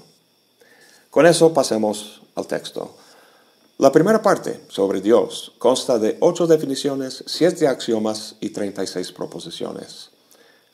Con 1.10 1.26
eso 1.26 1.54
pasemos 1.54 2.22
al 2.36 2.46
texto. 2.46 2.96
La 3.78 3.92
primera 3.92 4.22
parte, 4.22 4.62
sobre 4.70 5.02
Dios, 5.02 5.54
consta 5.58 5.98
de 5.98 6.18
ocho 6.20 6.46
definiciones, 6.46 7.24
siete 7.26 7.68
axiomas 7.68 8.36
y 8.40 8.52
36 8.52 9.12
proposiciones. 9.12 10.12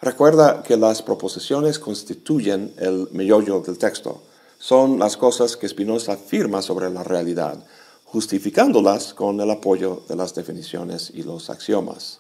Recuerda 0.02 0.62
que 0.62 0.78
las 0.78 1.02
proposiciones 1.02 1.80
constituyen 1.80 2.74
el 2.78 3.08
meollo 3.12 3.62
del 3.62 3.78
texto. 3.78 4.22
Son 4.62 5.00
las 5.00 5.18
cosas 5.18 5.58
que 5.58 5.68
Spinoza 5.68 6.14
afirma 6.14 6.62
sobre 6.62 6.92
la 6.92 7.02
realidad, 7.02 7.58
justificándolas 8.06 9.16
con 9.16 9.42
el 9.42 9.50
apoyo 9.50 10.04
de 10.08 10.16
las 10.16 10.36
definiciones 10.36 11.12
y 11.16 11.24
los 11.24 11.50
axiomas. 11.50 12.20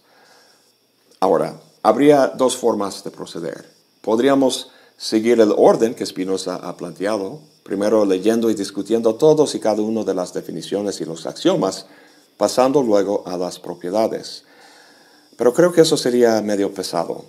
Ahora, 1.19 1.61
habría 1.83 2.29
dos 2.29 2.57
formas 2.57 3.03
de 3.03 3.11
proceder. 3.11 3.69
Podríamos 4.01 4.71
seguir 4.97 5.39
el 5.39 5.53
orden 5.55 5.93
que 5.93 6.03
Spinoza 6.03 6.55
ha 6.55 6.75
planteado, 6.77 7.41
primero 7.61 8.05
leyendo 8.05 8.49
y 8.49 8.55
discutiendo 8.55 9.13
todos 9.13 9.53
y 9.53 9.59
cada 9.59 9.83
uno 9.83 10.03
de 10.03 10.15
las 10.15 10.33
definiciones 10.33 10.99
y 10.99 11.05
los 11.05 11.27
axiomas, 11.27 11.85
pasando 12.37 12.81
luego 12.81 13.21
a 13.27 13.37
las 13.37 13.59
propiedades. 13.59 14.45
Pero 15.37 15.53
creo 15.53 15.71
que 15.71 15.81
eso 15.81 15.95
sería 15.95 16.41
medio 16.41 16.73
pesado. 16.73 17.23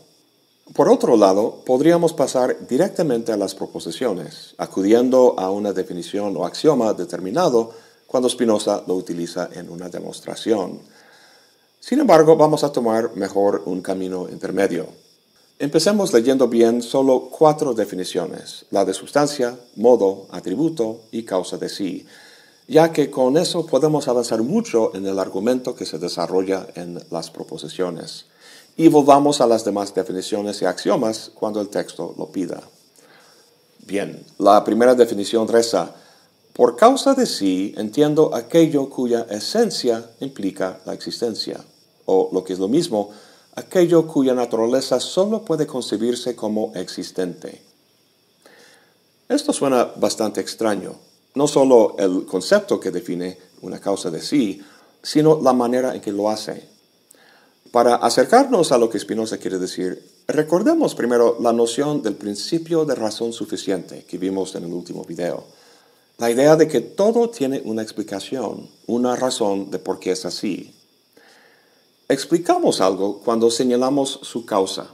Por 0.75 0.89
otro 0.89 1.17
lado, 1.17 1.63
podríamos 1.67 2.13
pasar 2.13 2.67
directamente 2.67 3.31
a 3.33 3.37
las 3.37 3.55
proposiciones, 3.55 4.55
acudiendo 4.57 5.35
a 5.39 5.51
una 5.51 5.73
definición 5.73 6.35
o 6.37 6.47
axioma 6.47 6.95
determinado 6.95 7.73
cuando 8.07 8.29
Spinoza 8.29 8.83
lo 8.87 8.95
utiliza 8.95 9.51
en 9.53 9.69
una 9.69 9.89
demostración. 9.89 10.81
Sin 11.81 11.99
embargo, 11.99 12.37
vamos 12.37 12.63
a 12.65 12.73
tomar 12.73 13.17
mejor 13.17 13.63
un 13.67 13.83
camino 13.83 14.29
intermedio. 14.31 14.87
Empecemos 15.59 16.13
leyendo 16.13 16.49
bien 16.49 16.81
solo 16.81 17.29
cuatro 17.31 17.75
definiciones, 17.75 18.65
la 18.71 18.85
de 18.85 18.95
sustancia, 18.95 19.59
modo, 19.77 20.27
atributo 20.31 21.03
y 21.11 21.25
causa 21.25 21.59
de 21.59 21.69
sí, 21.69 22.07
ya 22.67 22.93
que 22.93 23.11
con 23.11 23.37
eso 23.37 23.67
podemos 23.67 24.09
avanzar 24.09 24.43
mucho 24.43 24.95
en 24.95 25.07
el 25.07 25.19
argumento 25.19 25.75
que 25.75 25.85
se 25.85 25.99
desarrolla 25.99 26.67
en 26.75 27.01
las 27.11 27.31
proposiciones. 27.31 28.27
Y 28.77 28.89
volvamos 28.89 29.41
a 29.41 29.47
las 29.47 29.65
demás 29.65 29.95
definiciones 29.95 30.63
y 30.63 30.65
axiomas 30.65 31.31
cuando 31.35 31.61
el 31.61 31.69
texto 31.69 32.15
lo 32.17 32.27
pida. 32.27 32.63
Bien, 33.87 34.25
la 34.39 34.65
primera 34.65 34.95
definición 34.95 35.49
reza, 35.49 35.95
por 36.53 36.77
causa 36.77 37.15
de 37.15 37.27
sí 37.27 37.75
entiendo 37.77 38.35
aquello 38.35 38.89
cuya 38.89 39.27
esencia 39.29 40.11
implica 40.21 40.81
la 40.85 40.93
existencia 40.93 41.61
o 42.07 42.31
lo 42.33 42.45
que 42.45 42.53
es 42.53 42.59
lo 42.59 42.69
mismo, 42.69 43.11
aquello 43.55 44.07
cuya 44.07 44.35
naturaleza 44.35 45.01
solo 45.01 45.43
puede 45.43 45.67
concebirse 45.67 46.37
como 46.37 46.73
existente. 46.75 47.63
Esto 49.29 49.53
suena 49.53 49.85
bastante 49.97 50.41
extraño, 50.41 50.95
no 51.35 51.49
solo 51.49 51.97
el 51.99 52.27
concepto 52.27 52.79
que 52.79 52.91
define 52.91 53.39
una 53.63 53.81
causa 53.81 54.11
de 54.11 54.21
sí, 54.21 54.63
sino 55.03 55.41
la 55.41 55.53
manera 55.53 55.95
en 55.95 56.01
que 56.01 56.13
lo 56.13 56.29
hace. 56.29 56.72
Para 57.73 57.97
acercarnos 57.97 58.71
a 58.71 58.77
lo 58.77 58.91
que 58.91 58.99
Spinoza 58.99 59.39
quiere 59.39 59.59
decir, 59.59 60.07
recordemos 60.29 60.95
primero 60.95 61.39
la 61.41 61.55
noción 61.55 62.03
del 62.03 62.17
principio 62.17 62.85
de 62.85 62.95
razón 62.95 63.33
suficiente 63.33 64.05
que 64.05 64.19
vimos 64.19 64.55
en 64.55 64.65
el 64.65 64.73
último 64.75 65.05
video. 65.05 65.45
La 66.19 66.31
idea 66.31 66.55
de 66.57 66.69
que 66.69 66.83
todo 66.83 67.31
tiene 67.31 67.63
una 67.65 67.81
explicación, 67.81 68.69
una 68.87 69.17
razón 69.17 69.71
de 69.71 69.79
por 69.79 69.99
qué 69.99 70.11
es 70.13 70.27
así. 70.27 70.75
Explicamos 72.11 72.83
algo 72.83 73.21
cuando 73.25 73.51
señalamos 73.51 74.21
su 74.21 74.45
causa. 74.45 74.89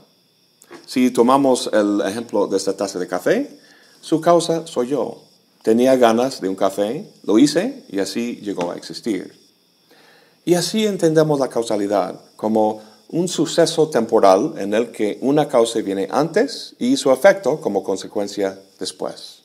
Si 0.85 1.11
tomamos 1.11 1.69
el 1.73 1.99
ejemplo 2.05 2.47
de 2.47 2.55
esta 2.55 2.77
taza 2.77 2.97
de 2.97 3.07
café, 3.07 3.59
su 3.99 4.21
causa 4.21 4.65
soy 4.67 4.87
yo. 4.87 5.21
Tenía 5.63 5.97
ganas 5.97 6.39
de 6.39 6.47
un 6.47 6.55
café, 6.55 7.11
lo 7.23 7.39
hice 7.39 7.83
y 7.89 7.99
así 7.99 8.37
llegó 8.37 8.71
a 8.71 8.77
existir. 8.77 9.48
Y 10.45 10.55
así 10.55 10.85
entendemos 10.85 11.39
la 11.39 11.49
causalidad 11.49 12.19
como 12.35 12.81
un 13.09 13.27
suceso 13.27 13.89
temporal 13.89 14.53
en 14.57 14.73
el 14.73 14.91
que 14.91 15.17
una 15.21 15.47
causa 15.47 15.79
viene 15.81 16.07
antes 16.11 16.75
y 16.79 16.95
su 16.97 17.11
efecto 17.11 17.59
como 17.59 17.83
consecuencia 17.83 18.59
después. 18.79 19.39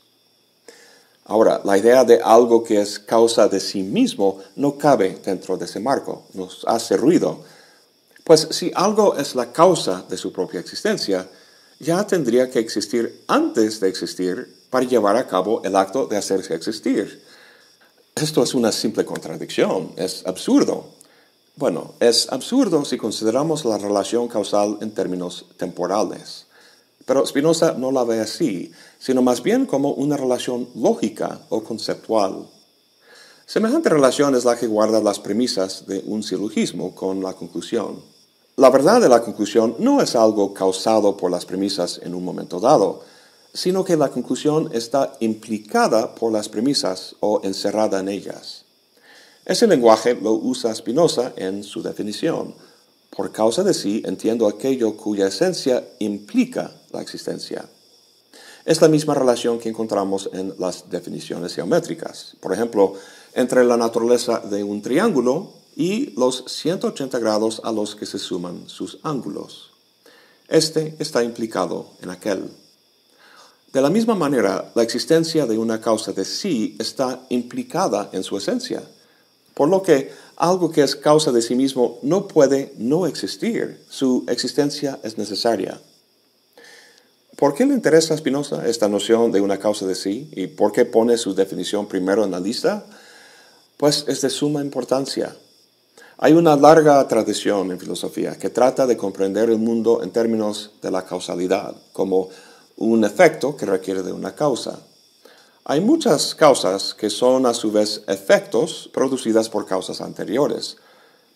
Ahora, 1.27 1.61
la 1.65 1.79
idea 1.79 2.05
de 2.05 2.21
algo 2.23 2.63
que 2.63 2.81
es 2.81 2.99
causa 2.99 3.49
de 3.49 3.59
sí 3.59 3.83
mismo 3.83 4.39
no 4.57 4.77
cabe 4.77 5.19
dentro 5.25 5.57
de 5.57 5.65
ese 5.65 5.81
marco, 5.81 6.25
nos 6.35 6.65
hace 6.67 6.97
ruido 6.97 7.41
pues 8.25 8.49
si 8.51 8.73
algo 8.75 9.17
es 9.17 9.35
la 9.35 9.53
causa 9.53 10.03
de 10.09 10.17
su 10.17 10.33
propia 10.33 10.61
existencia, 10.61 11.29
ya 11.79 12.07
tendría 12.07 12.51
que 12.51 12.59
existir 12.59 13.23
antes 13.29 13.81
de 13.81 13.89
existir 13.89 14.65
para 14.71 14.87
llevar 14.87 15.17
a 15.17 15.27
cabo 15.27 15.63
el 15.63 15.77
acto 15.77 16.07
de 16.07 16.17
hacerse 16.17 16.55
existir. 16.55 17.23
Esto 18.15 18.45
es 18.45 18.55
una 18.55 18.71
simple 18.71 19.05
contradicción, 19.05 19.91
es 19.97 20.25
absurdo. 20.25 20.87
Bueno, 21.57 21.95
es 21.99 22.31
absurdo 22.31 22.85
si 22.85 22.97
consideramos 22.97 23.65
la 23.65 23.77
relación 23.77 24.29
causal 24.29 24.79
en 24.83 24.95
términos 24.95 25.47
temporales. 25.57 26.47
Pero 27.07 27.27
Spinoza 27.27 27.73
no 27.73 27.91
la 27.91 28.05
ve 28.05 28.21
así, 28.21 28.71
sino 29.01 29.21
más 29.21 29.43
bien 29.43 29.67
como 29.67 29.91
una 29.95 30.17
relación 30.17 30.69
lógica 30.77 31.41
o 31.49 31.65
conceptual. 31.65 32.47
Semejante 33.47 33.89
relación 33.89 34.37
es 34.37 34.45
la 34.45 34.57
que 34.57 34.69
guarda 34.69 35.03
las 35.03 35.19
premisas 35.19 35.85
de 35.89 36.05
un 36.07 36.23
silogismo 36.23 36.95
con 36.95 37.21
la 37.21 37.33
conclusión. 37.33 38.01
La 38.55 38.71
verdad 38.71 39.01
de 39.01 39.09
la 39.09 39.25
conclusión 39.25 39.75
no 39.81 40.01
es 40.01 40.15
algo 40.15 40.55
causado 40.55 41.17
por 41.17 41.33
las 41.33 41.45
premisas 41.45 42.01
en 42.01 42.15
un 42.15 42.25
momento 42.25 42.61
dado, 42.61 43.03
sino 43.55 43.85
que 43.85 43.97
la 43.97 44.11
conclusión 44.11 44.69
está 44.73 45.17
implicada 45.21 46.15
por 46.15 46.33
las 46.33 46.49
premisas 46.49 47.15
o 47.21 47.41
encerrada 47.45 48.01
en 48.01 48.09
ellas. 48.09 48.65
Ese 49.47 49.67
lenguaje 49.67 50.15
lo 50.15 50.33
usa 50.33 50.75
Spinoza 50.75 51.33
en 51.37 51.63
su 51.63 51.83
definición. 51.83 52.55
Por 53.11 53.31
causa 53.31 53.63
de 53.63 53.73
sí 53.73 54.03
entiendo 54.05 54.49
aquello 54.49 54.97
cuya 54.97 55.29
esencia 55.29 55.85
implica 56.01 56.73
la 56.91 57.01
existencia. 57.01 57.65
Es 58.65 58.81
la 58.81 58.89
misma 58.89 59.15
relación 59.15 59.59
que 59.59 59.69
encontramos 59.69 60.31
en 60.33 60.55
las 60.59 60.91
definiciones 60.91 61.55
geométricas. 61.55 62.37
Por 62.41 62.53
ejemplo, 62.53 62.95
entre 63.35 63.63
la 63.63 63.77
naturaleza 63.77 64.41
de 64.41 64.65
un 64.65 64.83
triángulo 64.83 65.53
y 65.77 66.11
los 66.19 66.45
180 66.49 67.19
grados 67.19 67.61
a 67.63 67.71
los 67.71 67.95
que 67.95 68.07
se 68.07 68.19
suman 68.19 68.69
sus 68.69 68.99
ángulos. 69.03 69.71
Este 70.49 70.97
está 70.99 71.23
implicado 71.23 71.91
en 72.03 72.11
aquel. 72.11 72.64
De 73.75 73.83
la 73.83 73.91
misma 73.91 74.15
manera, 74.15 74.71
la 74.77 74.85
existencia 74.85 75.47
de 75.47 75.59
una 75.59 75.81
causa 75.81 76.13
de 76.13 76.25
sí 76.25 76.77
está 76.79 77.27
implicada 77.31 78.09
en 78.13 78.23
su 78.23 78.37
esencia, 78.37 78.85
por 79.53 79.69
lo 79.69 79.83
que 79.83 80.13
algo 80.37 80.71
que 80.71 80.85
es 80.85 80.95
causa 80.95 81.33
de 81.33 81.43
sí 81.43 81.57
mismo 81.57 81.99
no 82.03 82.29
puede 82.29 82.73
no 82.79 83.05
existir, 83.09 83.83
su 83.89 84.25
existencia 84.29 85.01
es 85.03 85.19
necesaria. 85.19 85.81
¿Por 87.35 87.53
qué 87.53 87.67
le 87.67 87.75
interesa 87.75 88.15
a 88.15 88.17
Spinoza 88.17 88.65
esta 88.65 88.87
noción 88.87 89.33
de 89.33 89.41
una 89.41 89.59
causa 89.59 89.87
de 89.87 89.97
sí 89.97 90.31
y 90.31 90.47
por 90.47 90.71
qué 90.71 90.85
pone 90.85 91.19
su 91.19 91.35
definición 91.35 91.89
primero 91.89 92.23
en 92.23 92.31
la 92.31 92.39
lista? 92.39 92.87
Pues 93.77 94.05
es 94.07 94.21
de 94.21 94.31
suma 94.31 94.63
importancia. 94.63 95.35
Hay 96.19 96.33
una 96.33 96.55
larga 96.55 97.09
tradición 97.09 97.73
en 97.73 97.81
filosofía 97.81 98.39
que 98.39 98.51
trata 98.51 98.87
de 98.87 98.97
comprender 98.97 99.51
el 99.51 99.59
mundo 99.59 100.01
en 100.05 100.13
términos 100.13 100.75
de 100.81 100.93
la 100.93 101.05
causalidad, 101.05 101.75
como 101.93 102.29
un 102.77 103.05
efecto 103.05 103.57
que 103.57 103.67
requiere 103.67 104.03
de 104.03 104.13
una 104.13 104.35
causa. 104.35 104.81
Hay 105.65 105.81
muchas 105.81 106.35
causas 106.35 106.95
que 106.95 107.09
son 107.09 107.47
a 107.47 107.55
su 107.55 107.73
vez 107.73 108.03
efectos 108.07 108.91
producidas 108.93 109.49
por 109.49 109.67
causas 109.67 110.01
anteriores, 110.01 110.77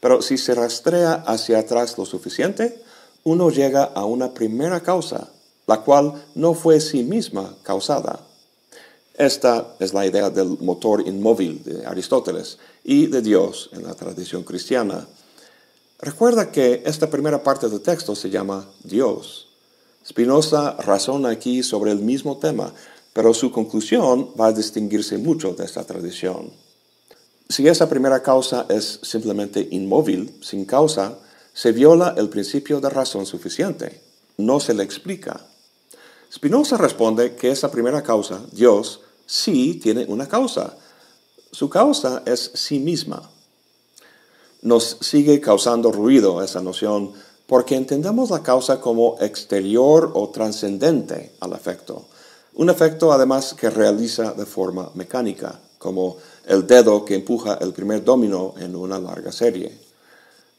pero 0.00 0.22
si 0.22 0.36
se 0.36 0.54
rastrea 0.54 1.14
hacia 1.26 1.60
atrás 1.60 1.96
lo 1.96 2.04
suficiente, 2.04 2.82
uno 3.24 3.50
llega 3.50 3.84
a 3.84 4.04
una 4.04 4.34
primera 4.34 4.82
causa, 4.82 5.28
la 5.66 5.80
cual 5.80 6.14
no 6.34 6.54
fue 6.54 6.80
sí 6.80 7.02
misma 7.02 7.56
causada. 7.62 8.20
Esta 9.14 9.74
es 9.80 9.92
la 9.92 10.06
idea 10.06 10.30
del 10.30 10.58
motor 10.60 11.06
inmóvil 11.06 11.62
de 11.64 11.84
Aristóteles 11.84 12.58
y 12.84 13.06
de 13.06 13.20
Dios 13.20 13.70
en 13.72 13.82
la 13.82 13.94
tradición 13.94 14.44
cristiana. 14.44 15.08
Recuerda 15.98 16.52
que 16.52 16.82
esta 16.86 17.10
primera 17.10 17.42
parte 17.42 17.68
del 17.68 17.80
texto 17.80 18.14
se 18.14 18.30
llama 18.30 18.68
Dios. 18.84 19.47
Spinoza 20.08 20.72
razona 20.78 21.28
aquí 21.28 21.62
sobre 21.62 21.92
el 21.92 21.98
mismo 21.98 22.38
tema, 22.38 22.72
pero 23.12 23.34
su 23.34 23.52
conclusión 23.52 24.30
va 24.40 24.46
a 24.46 24.52
distinguirse 24.52 25.18
mucho 25.18 25.52
de 25.52 25.66
esta 25.66 25.84
tradición. 25.84 26.50
Si 27.50 27.68
esa 27.68 27.90
primera 27.90 28.22
causa 28.22 28.64
es 28.70 29.00
simplemente 29.02 29.68
inmóvil, 29.70 30.34
sin 30.40 30.64
causa, 30.64 31.18
se 31.52 31.72
viola 31.72 32.14
el 32.16 32.30
principio 32.30 32.80
de 32.80 32.88
razón 32.88 33.26
suficiente. 33.26 34.00
No 34.38 34.60
se 34.60 34.72
le 34.72 34.82
explica. 34.82 35.40
Spinoza 36.32 36.78
responde 36.78 37.34
que 37.36 37.50
esa 37.50 37.70
primera 37.70 38.02
causa, 38.02 38.40
Dios, 38.52 39.00
sí 39.26 39.78
tiene 39.82 40.06
una 40.06 40.26
causa. 40.26 40.74
Su 41.52 41.68
causa 41.68 42.22
es 42.24 42.50
sí 42.54 42.78
misma. 42.78 43.30
Nos 44.62 44.98
sigue 45.00 45.40
causando 45.40 45.92
ruido 45.92 46.42
esa 46.42 46.62
noción 46.62 47.12
porque 47.48 47.76
entendemos 47.76 48.28
la 48.28 48.42
causa 48.42 48.78
como 48.78 49.16
exterior 49.20 50.12
o 50.14 50.28
trascendente 50.28 51.32
al 51.40 51.54
efecto. 51.54 52.04
Un 52.52 52.68
efecto 52.68 53.10
además 53.10 53.54
que 53.54 53.70
realiza 53.70 54.34
de 54.34 54.44
forma 54.44 54.90
mecánica, 54.92 55.58
como 55.78 56.18
el 56.46 56.66
dedo 56.66 57.06
que 57.06 57.14
empuja 57.14 57.54
el 57.62 57.72
primer 57.72 58.04
domino 58.04 58.52
en 58.58 58.76
una 58.76 58.98
larga 58.98 59.32
serie. 59.32 59.72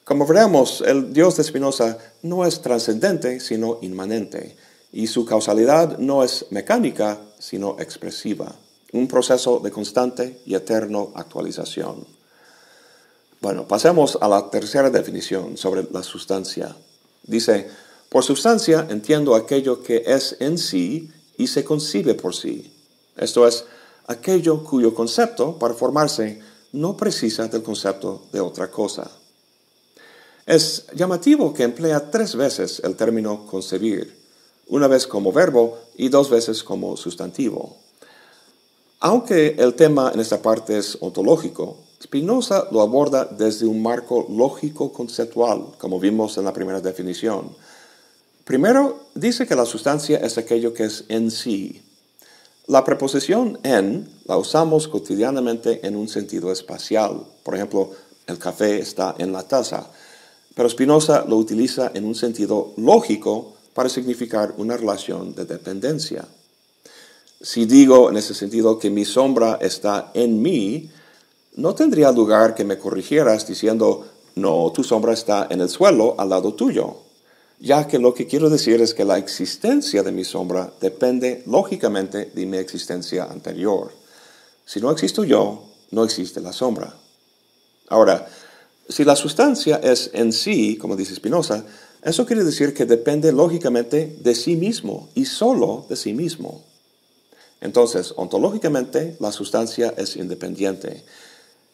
Como 0.04 0.26
veremos, 0.26 0.82
el 0.82 1.14
Dios 1.14 1.38
de 1.38 1.44
Spinoza 1.44 1.96
no 2.24 2.44
es 2.44 2.60
trascendente, 2.60 3.40
sino 3.40 3.78
inmanente, 3.84 4.58
y 4.92 5.06
su 5.06 5.26
causalidad 5.26 6.00
no 6.00 6.24
es 6.24 6.48
mecánica, 6.50 7.20
sino 7.38 7.76
expresiva, 7.80 8.56
un 8.94 9.08
proceso 9.08 9.60
de 9.60 9.70
constante 9.70 10.42
y 10.44 10.56
eterno 10.56 11.12
actualización. 11.14 12.20
Bueno, 13.42 13.66
pasemos 13.66 14.18
a 14.20 14.28
la 14.28 14.50
tercera 14.50 14.90
definición 14.90 15.56
sobre 15.56 15.88
la 15.92 16.04
sustancia. 16.04 16.76
Dice, 17.30 17.70
por 18.10 18.24
sustancia 18.24 18.88
entiendo 18.90 19.36
aquello 19.36 19.84
que 19.84 20.02
es 20.08 20.36
en 20.40 20.58
sí 20.58 21.12
y 21.38 21.46
se 21.46 21.64
concibe 21.64 22.16
por 22.16 22.36
sí. 22.36 22.74
Esto 23.16 23.48
es, 23.48 23.66
aquello 24.08 24.64
cuyo 24.64 24.96
concepto 24.96 25.60
para 25.60 25.76
formarse 25.76 26.42
no 26.72 26.98
precisa 26.98 27.48
del 27.48 27.62
concepto 27.62 28.24
de 28.32 28.40
otra 28.40 28.72
cosa. 28.72 29.12
Es 30.48 30.88
llamativo 30.96 31.54
que 31.54 31.62
emplea 31.62 32.10
tres 32.10 32.36
veces 32.36 32.82
el 32.84 32.96
término 32.96 33.46
concebir, 33.46 34.18
una 34.70 34.88
vez 34.88 35.06
como 35.06 35.32
verbo 35.32 35.78
y 35.98 36.10
dos 36.10 36.32
veces 36.32 36.64
como 36.64 36.98
sustantivo. 36.98 37.78
Aunque 39.02 39.56
el 39.60 39.76
tema 39.76 40.12
en 40.16 40.20
esta 40.20 40.42
parte 40.42 40.80
es 40.80 40.98
ontológico, 41.00 41.78
Spinoza 42.02 42.68
lo 42.72 42.82
aborda 42.82 43.26
desde 43.26 43.66
un 43.66 43.82
marco 43.82 44.26
lógico-conceptual, 44.30 45.74
como 45.78 46.00
vimos 46.00 46.38
en 46.38 46.46
la 46.46 46.54
primera 46.54 46.80
definición. 46.80 47.50
Primero, 48.46 49.08
dice 49.14 49.46
que 49.46 49.56
la 49.56 49.66
sustancia 49.66 50.18
es 50.18 50.38
aquello 50.38 50.74
que 50.74 50.86
es 50.86 51.04
en 51.10 51.30
sí. 51.30 51.84
La 52.68 52.86
preposición 52.86 53.60
en 53.64 54.08
la 54.26 54.38
usamos 54.38 54.88
cotidianamente 54.88 55.86
en 55.86 55.96
un 55.96 56.08
sentido 56.08 56.52
espacial. 56.52 57.26
Por 57.44 57.56
ejemplo, 57.56 57.92
el 58.28 58.38
café 58.38 58.80
está 58.80 59.16
en 59.18 59.32
la 59.32 59.44
taza. 59.44 59.92
Pero 60.56 60.70
Spinoza 60.70 61.26
lo 61.28 61.36
utiliza 61.38 61.92
en 61.94 62.06
un 62.06 62.16
sentido 62.16 62.74
lógico 62.78 63.56
para 63.74 63.90
significar 63.90 64.54
una 64.58 64.78
relación 64.78 65.36
de 65.36 65.46
dependencia. 65.46 66.26
Si 67.42 67.66
digo 67.66 68.10
en 68.10 68.18
ese 68.18 68.34
sentido 68.34 68.78
que 68.80 68.90
mi 68.90 69.06
sombra 69.06 69.58
está 69.62 70.12
en 70.14 70.42
mí, 70.42 70.90
no 71.60 71.76
tendría 71.76 72.12
lugar 72.12 72.56
que 72.56 72.64
me 72.64 72.78
corrigieras 72.78 73.46
diciendo, 73.46 74.08
no, 74.36 74.72
tu 74.72 74.84
sombra 74.84 75.14
está 75.14 75.48
en 75.50 75.60
el 75.60 75.70
suelo 75.70 76.16
al 76.18 76.30
lado 76.30 76.54
tuyo, 76.54 76.96
ya 77.60 77.86
que 77.86 78.00
lo 78.00 78.14
que 78.14 78.28
quiero 78.28 78.50
decir 78.50 78.82
es 78.82 78.94
que 78.94 79.04
la 79.04 79.18
existencia 79.18 80.02
de 80.02 80.14
mi 80.14 80.24
sombra 80.24 80.72
depende 80.80 81.44
lógicamente 81.46 82.32
de 82.34 82.46
mi 82.46 82.58
existencia 82.58 83.26
anterior. 83.26 83.92
Si 84.66 84.80
no 84.80 84.90
existo 84.90 85.26
yo, 85.26 85.66
no 85.92 86.06
existe 86.06 86.40
la 86.40 86.54
sombra. 86.54 86.96
Ahora, 87.90 88.28
si 88.88 89.04
la 89.04 89.18
sustancia 89.18 89.82
es 89.84 90.12
en 90.14 90.32
sí, 90.32 90.78
como 90.78 90.96
dice 90.96 91.16
Spinoza, 91.16 91.66
eso 92.02 92.26
quiere 92.26 92.46
decir 92.46 92.74
que 92.74 92.86
depende 92.86 93.34
lógicamente 93.34 94.16
de 94.22 94.34
sí 94.34 94.56
mismo 94.56 95.10
y 95.14 95.26
solo 95.26 95.86
de 95.90 95.98
sí 95.98 96.14
mismo. 96.14 96.64
Entonces, 97.60 98.14
ontológicamente, 98.16 99.18
la 99.20 99.34
sustancia 99.34 99.94
es 99.98 100.16
independiente. 100.16 101.04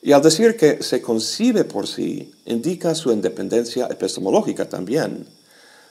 Y 0.06 0.12
al 0.12 0.22
decir 0.22 0.56
que 0.56 0.84
se 0.84 1.02
concibe 1.02 1.64
por 1.64 1.88
sí, 1.88 2.32
indica 2.46 2.94
su 2.94 3.12
independencia 3.12 3.88
epistemológica 3.88 4.70
también. 4.70 5.26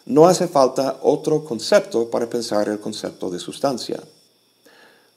No 0.07 0.29
hace 0.29 0.47
falta 0.47 1.01
otro 1.03 1.43
concepto 1.43 2.09
para 2.11 2.31
pensar 2.31 2.69
el 2.69 2.79
concepto 2.79 3.29
de 3.29 3.41
sustancia. 3.41 4.01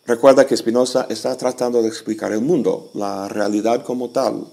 Recuerda 0.07 0.47
que 0.47 0.57
Spinoza 0.57 1.05
está 1.11 1.37
tratando 1.37 1.83
de 1.83 1.89
explicar 1.89 2.31
el 2.31 2.41
mundo, 2.41 2.89
la 2.95 3.27
realidad 3.27 3.83
como 3.83 4.09
tal. 4.09 4.47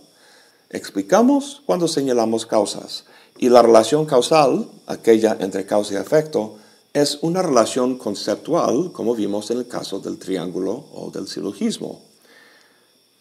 Explicamos 0.69 1.63
cuando 1.65 1.89
señalamos 1.89 2.45
causas, 2.45 3.05
y 3.39 3.49
la 3.49 3.63
relación 3.63 4.05
causal, 4.05 4.69
aquella 4.87 5.39
entre 5.41 5.65
causa 5.65 5.95
y 5.95 5.97
efecto, 5.97 6.57
es 6.93 7.19
una 7.23 7.41
relación 7.41 7.97
conceptual, 7.97 8.93
como 8.93 9.15
vimos 9.15 9.51
en 9.51 9.57
el 9.57 9.69
caso 9.69 10.01
del 10.01 10.19
triángulo 10.19 10.85
o 10.93 11.11
del 11.11 11.29
silogismo. 11.29 12.04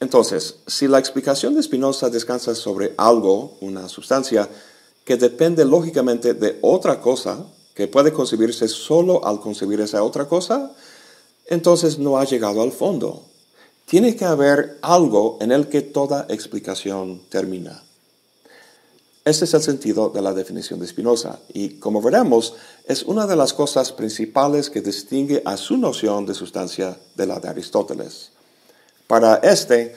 Entonces, 0.04 0.58
si 0.68 0.90
la 0.90 1.00
explicación 1.00 1.56
de 1.56 1.64
Spinoza 1.64 2.10
descansa 2.10 2.54
sobre 2.56 2.94
algo, 2.98 3.56
una 3.62 3.88
sustancia, 3.88 4.50
que 5.06 5.16
depende 5.16 5.64
lógicamente 5.64 6.34
de 6.34 6.60
otra 6.62 7.00
cosa, 7.00 7.46
que 7.74 7.88
puede 7.88 8.12
concebirse 8.12 8.68
solo 8.68 9.26
al 9.26 9.40
concebir 9.40 9.80
esa 9.80 10.04
otra 10.04 10.28
cosa, 10.28 10.74
entonces 11.46 12.00
no 12.00 12.18
ha 12.18 12.26
llegado 12.26 12.62
al 12.62 12.74
fondo. 12.74 13.24
Tiene 13.86 14.18
que 14.18 14.26
haber 14.26 14.78
algo 14.82 15.38
en 15.40 15.54
el 15.54 15.70
que 15.70 15.82
toda 15.82 16.26
explicación 16.28 17.22
termina. 17.30 17.82
Este 19.24 19.46
es 19.46 19.54
el 19.54 19.62
sentido 19.62 20.10
de 20.10 20.22
la 20.22 20.34
definición 20.34 20.82
de 20.82 20.88
Spinoza 20.88 21.40
y, 21.54 21.80
como 21.80 22.02
veremos, 22.02 22.56
es 22.86 23.04
una 23.04 23.26
de 23.26 23.38
las 23.38 23.54
cosas 23.54 23.94
principales 23.94 24.70
que 24.70 24.82
distingue 24.82 25.42
a 25.46 25.56
su 25.56 25.78
noción 25.78 26.26
de 26.26 26.34
sustancia 26.34 27.00
de 27.16 27.26
la 27.26 27.40
de 27.40 27.48
Aristóteles. 27.48 28.33
Para 29.14 29.36
este, 29.44 29.94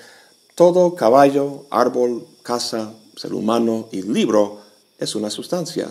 todo 0.54 0.94
caballo, 0.94 1.64
árbol, 1.70 2.26
casa, 2.42 2.92
ser 3.16 3.32
humano 3.32 3.88
y 3.90 4.02
libro 4.02 4.60
es 4.98 5.14
una 5.14 5.30
sustancia. 5.30 5.88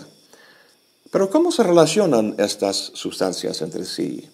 Pero 1.10 1.28
¿cómo 1.28 1.50
se 1.50 1.64
relacionan 1.64 2.36
estas 2.38 2.76
sustancias 2.94 3.62
entre 3.62 3.84
sí? 3.84 4.30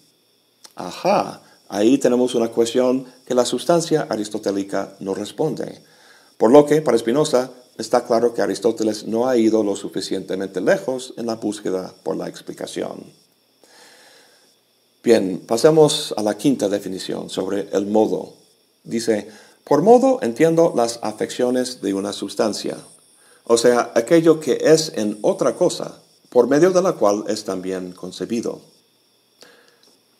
Ajá, 0.75 1.41
ahí 1.69 1.97
tenemos 1.97 2.35
una 2.35 2.49
cuestión 2.49 3.07
que 3.25 3.33
la 3.33 3.45
sustancia 3.45 4.05
aristotélica 4.07 4.95
no 4.99 5.15
responde. 5.15 5.81
Por 6.37 6.51
lo 6.51 6.63
que, 6.67 6.83
para 6.83 6.99
Spinoza, 6.99 7.49
está 7.79 8.05
claro 8.05 8.35
que 8.35 8.43
Aristóteles 8.43 9.07
no 9.07 9.27
ha 9.27 9.37
ido 9.37 9.63
lo 9.63 9.75
suficientemente 9.75 10.61
lejos 10.61 11.15
en 11.17 11.25
la 11.25 11.37
búsqueda 11.37 11.95
por 12.03 12.15
la 12.15 12.29
explicación. 12.29 13.05
Bien, 15.03 15.41
pasemos 15.47 16.13
a 16.15 16.21
la 16.21 16.37
quinta 16.37 16.69
definición 16.69 17.31
sobre 17.31 17.69
el 17.71 17.87
modo. 17.87 18.42
Dice, 18.83 19.29
por 19.63 19.81
modo 19.81 20.19
entiendo 20.21 20.73
las 20.75 20.99
afecciones 21.01 21.81
de 21.81 21.93
una 21.93 22.13
sustancia, 22.13 22.77
o 23.45 23.57
sea, 23.57 23.91
aquello 23.95 24.39
que 24.39 24.57
es 24.61 24.91
en 24.95 25.19
otra 25.21 25.55
cosa, 25.55 25.99
por 26.29 26.47
medio 26.47 26.71
de 26.71 26.81
la 26.81 26.93
cual 26.93 27.25
es 27.27 27.43
también 27.43 27.91
concebido. 27.91 28.61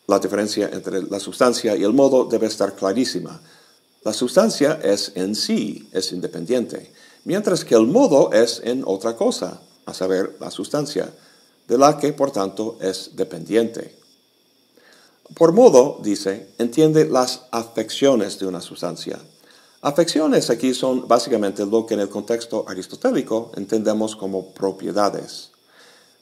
La 0.06 0.18
diferencia 0.18 0.68
entre 0.72 1.02
la 1.02 1.18
sustancia 1.18 1.76
y 1.76 1.82
el 1.82 1.92
modo 1.94 2.26
debe 2.26 2.46
estar 2.46 2.74
clarísima. 2.74 3.40
La 4.04 4.12
sustancia 4.12 4.78
es 4.82 5.12
en 5.14 5.34
sí, 5.34 5.88
es 5.92 6.12
independiente, 6.12 6.92
mientras 7.24 7.64
que 7.64 7.74
el 7.74 7.86
modo 7.86 8.32
es 8.32 8.60
en 8.62 8.82
otra 8.86 9.16
cosa, 9.16 9.60
a 9.86 9.94
saber, 9.94 10.36
la 10.40 10.50
sustancia, 10.50 11.10
de 11.66 11.78
la 11.78 11.96
que 11.98 12.12
por 12.12 12.30
tanto 12.30 12.76
es 12.80 13.16
dependiente. 13.16 14.03
Por 15.32 15.52
modo, 15.52 16.00
dice, 16.02 16.48
entiende 16.58 17.06
las 17.06 17.46
afecciones 17.50 18.38
de 18.38 18.46
una 18.46 18.60
sustancia. 18.60 19.18
Afecciones 19.80 20.50
aquí 20.50 20.74
son 20.74 21.08
básicamente 21.08 21.64
lo 21.64 21.86
que 21.86 21.94
en 21.94 22.00
el 22.00 22.08
contexto 22.08 22.64
aristotélico 22.68 23.50
entendemos 23.56 24.16
como 24.16 24.52
propiedades. 24.52 25.50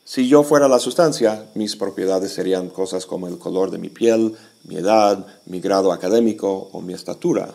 Si 0.04 0.28
yo 0.28 0.42
fuera 0.42 0.66
la 0.66 0.78
sustancia, 0.78 1.46
mis 1.54 1.76
propiedades 1.76 2.32
serían 2.32 2.70
cosas 2.70 3.06
como 3.06 3.28
el 3.28 3.38
color 3.38 3.70
de 3.70 3.78
mi 3.78 3.88
piel, 3.88 4.34
mi 4.64 4.76
edad, 4.76 5.26
mi 5.46 5.60
grado 5.60 5.92
académico 5.92 6.70
o 6.72 6.80
mi 6.80 6.92
estatura. 6.92 7.54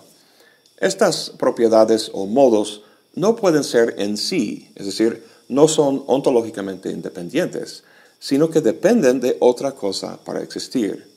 Estas 0.78 1.32
propiedades 1.32 2.12
o 2.14 2.26
modos 2.26 2.84
no 3.16 3.36
pueden 3.36 3.64
ser 3.64 3.96
en 3.98 4.16
sí, 4.16 4.72
es 4.76 4.86
decir, 4.86 5.26
no 5.50 5.68
son 5.68 6.04
ontológicamente 6.08 6.92
independientes, 6.92 7.84
sino 8.20 8.50
que 8.50 8.62
dependen 8.62 9.20
de 9.20 9.38
otra 9.40 9.74
cosa 9.74 10.20
para 10.24 10.42
existir. 10.42 11.17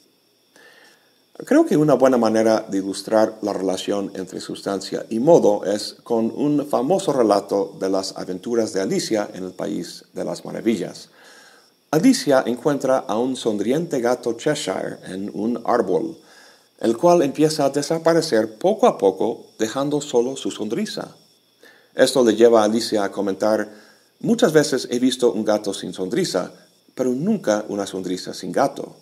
Creo 1.46 1.64
que 1.64 1.78
una 1.78 1.94
buena 1.94 2.18
manera 2.18 2.66
de 2.68 2.78
ilustrar 2.78 3.38
la 3.40 3.54
relación 3.54 4.12
entre 4.14 4.40
sustancia 4.40 5.06
y 5.08 5.20
modo 5.20 5.64
es 5.64 5.96
con 6.02 6.30
un 6.36 6.66
famoso 6.66 7.14
relato 7.14 7.76
de 7.80 7.88
las 7.88 8.14
aventuras 8.18 8.74
de 8.74 8.82
Alicia 8.82 9.30
en 9.32 9.44
el 9.44 9.52
País 9.52 10.04
de 10.12 10.22
las 10.22 10.44
Maravillas. 10.44 11.08
Alicia 11.90 12.42
encuentra 12.44 12.98
a 12.98 13.16
un 13.16 13.36
sonriente 13.36 14.00
gato 14.00 14.34
Cheshire 14.34 14.98
en 15.04 15.30
un 15.32 15.62
árbol, 15.64 16.18
el 16.78 16.98
cual 16.98 17.22
empieza 17.22 17.64
a 17.64 17.70
desaparecer 17.70 18.58
poco 18.58 18.86
a 18.86 18.98
poco, 18.98 19.46
dejando 19.58 20.02
solo 20.02 20.36
su 20.36 20.50
sonrisa. 20.50 21.16
Esto 21.94 22.22
le 22.22 22.36
lleva 22.36 22.60
a 22.60 22.64
Alicia 22.64 23.02
a 23.02 23.10
comentar, 23.10 23.66
muchas 24.20 24.52
veces 24.52 24.88
he 24.90 24.98
visto 24.98 25.32
un 25.32 25.46
gato 25.46 25.72
sin 25.72 25.94
sonrisa, 25.94 26.52
pero 26.94 27.10
nunca 27.12 27.64
una 27.68 27.86
sonrisa 27.86 28.34
sin 28.34 28.52
gato. 28.52 28.94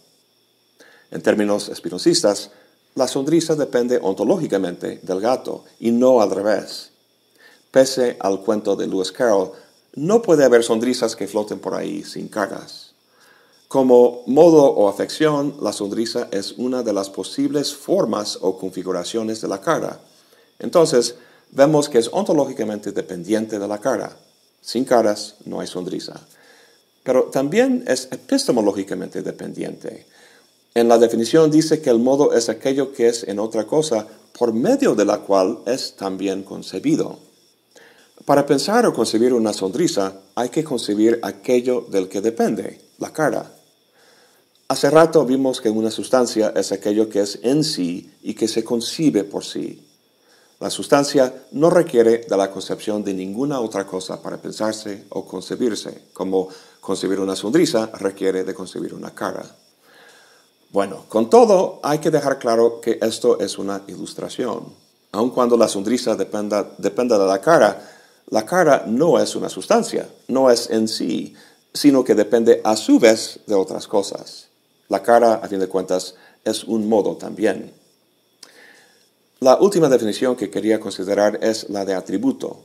En 1.11 1.23
términos 1.23 1.69
espinosistas, 1.69 2.51
la 2.95 3.09
sonrisa 3.09 3.55
depende 3.55 3.99
ontológicamente 4.03 5.01
del 5.03 5.21
gato 5.21 5.65
y 5.79 5.91
no 5.91 6.21
al 6.21 6.31
revés. 6.31 6.91
Pese 7.71 8.17
al 8.21 8.41
cuento 8.41 8.77
de 8.77 8.87
Lewis 8.87 9.13
Carroll, 9.13 9.53
no 9.95 10.23
puede 10.23 10.45
haber 10.45 10.65
sonrisas 10.65 11.17
que 11.17 11.29
floten 11.29 11.59
por 11.59 11.75
ahí 11.75 12.05
sin 12.05 12.29
caras. 12.29 12.93
Como 13.69 14.23
modo 14.27 14.65
o 14.65 14.89
afección, 14.89 15.57
la 15.61 15.73
sonrisa 15.73 16.29
es 16.31 16.53
una 16.53 16.83
de 16.83 16.93
las 16.93 17.11
posibles 17.11 17.75
formas 17.75 18.39
o 18.41 18.59
configuraciones 18.59 19.43
de 19.43 19.49
la 19.49 19.61
cara. 19.61 20.01
Entonces, 20.59 21.17
vemos 21.51 21.89
que 21.89 21.99
es 21.99 22.09
ontológicamente 22.11 22.93
dependiente 22.93 23.59
de 23.59 23.69
la 23.69 23.79
cara. 23.79 24.17
Sin 24.63 24.85
caras 24.85 25.37
no 25.45 25.61
hay 25.61 25.67
sonrisa. 25.67 26.21
Pero 27.03 27.25
también 27.25 27.85
es 27.87 28.09
epistemológicamente 28.11 29.23
dependiente. 29.23 30.07
En 30.75 30.89
la 30.89 30.99
definición 30.99 31.51
dice 31.51 31.81
que 31.81 31.91
el 31.91 31.99
modo 31.99 32.33
es 32.33 32.49
aquello 32.49 32.93
que 32.93 33.09
es 33.09 33.25
en 33.25 33.39
otra 33.39 33.67
cosa 33.67 34.07
por 34.39 34.53
medio 34.53 34.95
de 34.95 35.05
la 35.05 35.19
cual 35.19 35.59
es 35.67 35.97
también 35.97 36.43
concebido. 36.43 37.19
Para 38.25 38.47
pensar 38.47 38.87
o 38.87 38.93
concebir 38.93 39.33
una 39.33 39.53
sonrisa 39.53 40.21
hay 40.35 40.51
que 40.51 40.63
concebir 40.63 41.19
aquello 41.23 41.87
del 41.89 42.09
que 42.09 42.21
depende, 42.21 42.81
la 42.99 43.13
cara. 43.13 43.51
Hace 44.69 44.91
rato 44.91 45.25
vimos 45.25 45.61
que 45.61 45.71
una 45.71 45.91
sustancia 45.91 46.53
es 46.55 46.73
aquello 46.73 47.09
que 47.09 47.21
es 47.21 47.39
en 47.43 47.65
sí 47.65 48.13
y 48.23 48.35
que 48.35 48.47
se 48.47 48.63
concibe 48.63 49.25
por 49.25 49.45
sí. 49.45 49.83
La 50.61 50.71
sustancia 50.71 51.47
no 51.53 51.71
requiere 51.71 52.27
de 52.29 52.37
la 52.37 52.51
concepción 52.51 53.03
de 53.03 53.15
ninguna 53.15 53.61
otra 53.61 53.87
cosa 53.87 54.21
para 54.21 54.43
pensarse 54.43 55.05
o 55.09 55.25
concebirse, 55.25 56.09
como 56.13 56.49
concebir 56.81 57.21
una 57.21 57.35
sonrisa 57.35 57.91
requiere 57.95 58.45
de 58.45 58.55
concebir 58.55 58.93
una 58.93 59.15
cara. 59.15 59.57
Bueno, 60.71 61.05
con 61.09 61.31
todo 61.31 61.81
hay 61.83 61.99
que 61.99 62.11
dejar 62.11 62.39
claro 62.39 62.81
que 62.81 62.99
esto 63.01 63.41
es 63.41 63.59
una 63.59 63.83
ilustración. 63.87 64.65
Aun 65.13 65.31
cuando 65.31 65.57
la 65.57 65.67
sonrisa 65.67 66.15
dependa, 66.15 66.75
dependa 66.77 67.19
de 67.19 67.27
la 67.27 67.41
cara, 67.41 67.91
la 68.29 68.45
cara 68.45 68.85
no 68.87 69.19
es 69.19 69.35
una 69.35 69.49
sustancia, 69.49 70.07
no 70.29 70.51
es 70.51 70.69
en 70.69 70.87
sí, 70.87 71.35
sino 71.73 72.05
que 72.05 72.15
depende 72.15 72.61
a 72.65 72.77
su 72.77 72.99
vez 72.99 73.41
de 73.47 73.55
otras 73.55 73.87
cosas. 73.87 74.49
La 74.89 75.03
cara, 75.03 75.37
a 75.37 75.49
fin 75.49 75.59
de 75.59 75.69
cuentas, 75.69 76.15
es 76.45 76.65
un 76.65 76.87
modo 76.87 77.17
también. 77.17 77.73
La 79.41 79.57
última 79.57 79.89
definición 79.89 80.37
que 80.37 80.51
quería 80.51 80.81
considerar 80.81 81.39
es 81.43 81.71
la 81.71 81.87
de 81.87 81.95
atributo. 81.95 82.61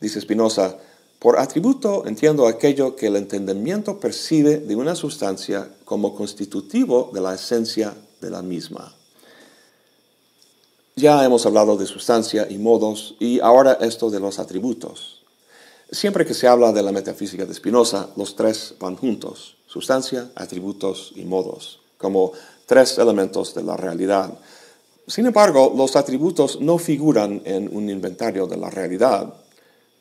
Dice 0.00 0.20
Spinoza, 0.20 0.76
por 1.24 1.38
atributo 1.38 2.04
entiendo 2.06 2.46
aquello 2.46 2.96
que 2.96 3.06
el 3.06 3.16
entendimiento 3.16 3.98
percibe 3.98 4.58
de 4.58 4.76
una 4.76 4.94
sustancia 4.94 5.70
como 5.86 6.14
constitutivo 6.14 7.10
de 7.14 7.22
la 7.22 7.32
esencia 7.32 7.94
de 8.20 8.28
la 8.28 8.42
misma. 8.42 8.92
Ya 10.96 11.24
hemos 11.24 11.46
hablado 11.46 11.78
de 11.78 11.86
sustancia 11.86 12.46
y 12.50 12.58
modos 12.58 13.14
y 13.18 13.40
ahora 13.40 13.78
esto 13.80 14.10
de 14.10 14.20
los 14.20 14.38
atributos. 14.38 15.22
Siempre 15.90 16.26
que 16.26 16.34
se 16.34 16.46
habla 16.46 16.72
de 16.72 16.82
la 16.82 16.92
metafísica 16.92 17.46
de 17.46 17.54
Spinoza, 17.54 18.10
los 18.16 18.36
tres 18.36 18.74
van 18.78 18.96
juntos, 18.96 19.56
sustancia, 19.66 20.30
atributos 20.34 21.12
y 21.16 21.24
modos, 21.24 21.80
como 21.96 22.32
tres 22.66 22.98
elementos 22.98 23.54
de 23.54 23.62
la 23.62 23.78
realidad. 23.78 24.30
Sin 25.06 25.24
embargo, 25.24 25.72
los 25.74 25.96
atributos 25.96 26.60
no 26.60 26.76
figuran 26.76 27.40
en 27.46 27.74
un 27.74 27.88
inventario 27.88 28.46
de 28.46 28.58
la 28.58 28.68
realidad. 28.68 29.32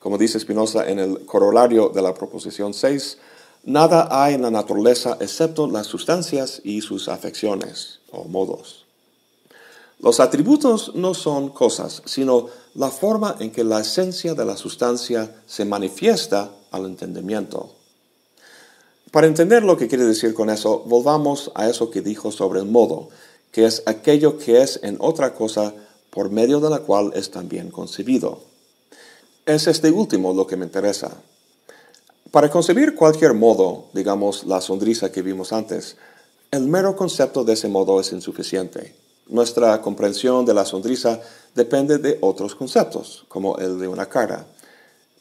Como 0.04 0.18
dice 0.18 0.38
Spinoza 0.38 0.89
en 0.89 1.00
el 1.00 1.26
corolario 1.26 1.88
de 1.88 2.02
la 2.02 2.13
proposición 2.13 2.74
6, 2.74 3.20
nada 3.63 4.10
hay 4.12 4.34
en 4.34 4.42
la 4.42 4.52
naturaleza 4.52 5.16
excepto 5.22 5.66
las 5.66 5.88
sustancias 5.88 6.60
y 6.66 6.82
sus 6.82 7.08
afecciones 7.08 8.02
o 8.12 8.26
modos. 8.26 8.84
Los 10.00 10.20
atributos 10.20 10.94
no 10.94 11.13
son 11.13 11.52
cosas, 11.52 12.02
sino 12.04 12.48
la 12.76 12.89
forma 12.89 13.38
en 13.39 13.52
que 13.52 13.63
la 13.63 13.80
esencia 13.80 14.34
de 14.34 14.44
la 14.44 14.58
sustancia 14.58 15.38
se 15.46 15.63
manifiesta 15.63 16.52
al 16.72 16.86
entendimiento. 16.86 17.72
Para 19.10 19.28
entender 19.28 19.63
lo 19.63 19.78
que 19.78 19.88
quiere 19.88 20.04
decir 20.04 20.34
con 20.34 20.50
eso, 20.50 20.80
volvamos 20.86 21.50
a 21.56 21.70
eso 21.70 21.89
que 21.89 22.02
dijo 22.02 22.30
sobre 22.34 22.60
el 22.60 22.66
modo, 22.66 23.08
que 23.54 23.66
es 23.66 23.84
aquello 23.86 24.38
que 24.38 24.62
es 24.63 24.82
en 24.84 24.98
otra 25.00 25.34
cosa 25.34 25.74
por 26.10 26.30
medio 26.30 26.60
de 26.60 26.70
la 26.70 26.80
cual 26.80 27.13
es 27.16 27.32
también 27.32 27.72
concebido. 27.72 28.52
Es 29.45 29.67
este 29.67 29.91
último 29.91 30.34
lo 30.34 30.47
que 30.47 30.56
me 30.56 30.63
interesa. 30.63 31.17
Para 32.32 32.49
concebir 32.49 32.95
cualquier 32.95 33.34
modo, 33.34 33.88
digamos 33.93 34.45
la 34.45 34.62
sonrisa 34.62 35.12
que 35.12 35.21
vimos 35.21 35.51
antes, 35.51 35.97
el 36.49 36.65
mero 36.67 36.95
concepto 36.95 37.43
de 37.43 37.51
ese 37.51 37.67
modo 37.67 37.99
es 37.99 38.13
insuficiente. 38.13 38.95
Nuestra 39.27 39.82
comprensión 39.82 40.45
de 40.45 40.53
la 40.53 40.63
sonrisa 40.63 41.19
depende 41.56 41.97
de 41.97 42.19
otros 42.21 42.56
conceptos, 42.56 43.25
como 43.27 43.58
el 43.58 43.79
de 43.79 43.89
una 43.89 44.06
cara. 44.06 44.45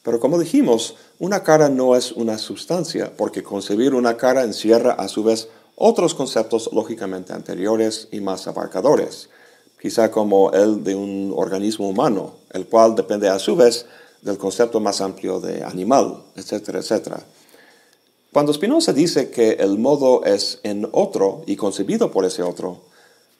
Pero 0.03 0.21
como 0.21 0.39
dijimos, 0.39 0.95
una 1.19 1.43
cara 1.43 1.67
no 1.67 1.93
es 1.93 2.13
una 2.13 2.37
sustancia, 2.37 3.11
porque 3.17 3.43
concebir 3.43 3.93
una 3.93 4.15
cara 4.15 4.43
encierra 4.43 4.93
a 4.93 5.09
su 5.09 5.25
vez 5.25 5.49
otros 5.75 6.15
conceptos 6.15 6.69
lógicamente 6.71 7.33
anteriores 7.33 8.07
y 8.09 8.21
más 8.21 8.47
abarcadores, 8.47 9.27
quizá 9.81 10.11
como 10.11 10.53
el 10.53 10.81
de 10.85 10.95
un 10.95 11.33
organismo 11.35 11.89
humano, 11.89 12.35
el 12.51 12.67
cual 12.67 12.95
depende 12.95 13.27
a 13.27 13.37
su 13.37 13.57
vez 13.57 13.85
del 14.23 14.37
concepto 14.37 14.79
más 14.79 15.01
amplio 15.01 15.39
de 15.39 15.63
animal, 15.63 16.23
etcétera, 16.35 16.79
etcétera. 16.79 17.23
Cuando 18.31 18.53
Spinoza 18.53 18.93
dice 18.93 19.29
que 19.29 19.51
el 19.51 19.77
modo 19.77 20.23
es 20.23 20.59
en 20.63 20.89
otro 20.91 21.43
y 21.45 21.55
concebido 21.55 22.09
por 22.09 22.25
ese 22.25 22.41
otro, 22.41 22.81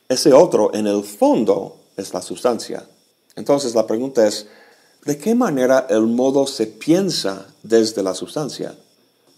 ese 0.07 0.33
otro 0.33 0.71
en 0.73 0.85
el 0.85 1.03
fondo 1.03 1.77
es 1.97 2.13
la 2.13 2.21
sustancia. 2.21 2.85
Entonces 3.35 3.73
la 3.73 3.87
pregunta 3.87 4.27
es, 4.27 4.47
¿de 5.05 5.17
qué 5.17 5.33
manera 5.33 5.87
el 5.89 6.03
modo 6.03 6.45
se 6.45 6.67
piensa 6.67 7.47
desde 7.63 8.03
la 8.03 8.13
sustancia? 8.13 8.75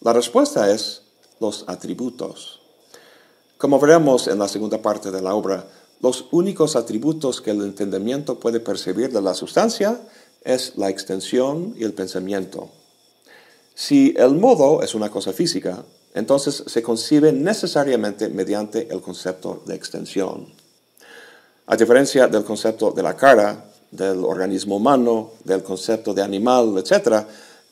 La 0.01 0.11
respuesta 0.11 0.69
es 0.71 1.03
los 1.39 1.63
atributos. 1.67 2.59
Como 3.57 3.79
veremos 3.79 4.27
en 4.27 4.39
la 4.39 4.47
segunda 4.47 4.81
parte 4.81 5.11
de 5.11 5.21
la 5.21 5.35
obra, 5.35 5.65
los 6.01 6.25
únicos 6.31 6.75
atributos 6.75 7.39
que 7.39 7.51
el 7.51 7.61
entendimiento 7.61 8.39
puede 8.39 8.59
percibir 8.59 9.11
de 9.11 9.21
la 9.21 9.33
sustancia 9.33 10.01
es 10.45 10.77
la 10.77 10.89
extensión 10.89 11.73
y 11.77 11.83
el 11.83 11.93
pensamiento. 11.93 12.69
Si 13.73 14.13
el 14.15 14.35
modo 14.35 14.81
es 14.81 14.95
una 14.95 15.09
cosa 15.09 15.33
física, 15.33 15.83
entonces 16.13 16.63
se 16.65 16.81
concibe 16.81 17.33
necesariamente 17.33 18.29
mediante 18.29 18.87
el 18.89 19.01
concepto 19.01 19.63
de 19.65 19.75
extensión. 19.75 20.47
A 21.65 21.75
diferencia 21.75 22.27
del 22.27 22.45
concepto 22.45 22.91
de 22.91 23.03
la 23.03 23.17
cara, 23.17 23.65
del 23.91 24.23
organismo 24.23 24.77
humano, 24.77 25.31
del 25.43 25.63
concepto 25.63 26.13
de 26.13 26.21
animal, 26.21 26.77
etc., 26.77 27.25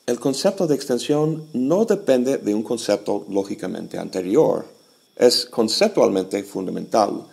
el 0.06 0.20
concepto 0.20 0.66
de 0.66 0.74
extensión 0.74 1.48
no 1.54 1.86
depende 1.86 2.36
de 2.36 2.54
un 2.54 2.62
concepto 2.62 3.24
lógicamente 3.30 3.96
anterior 3.96 4.66
es 5.16 5.46
conceptualmente 5.46 6.42
fundamental, 6.42 7.26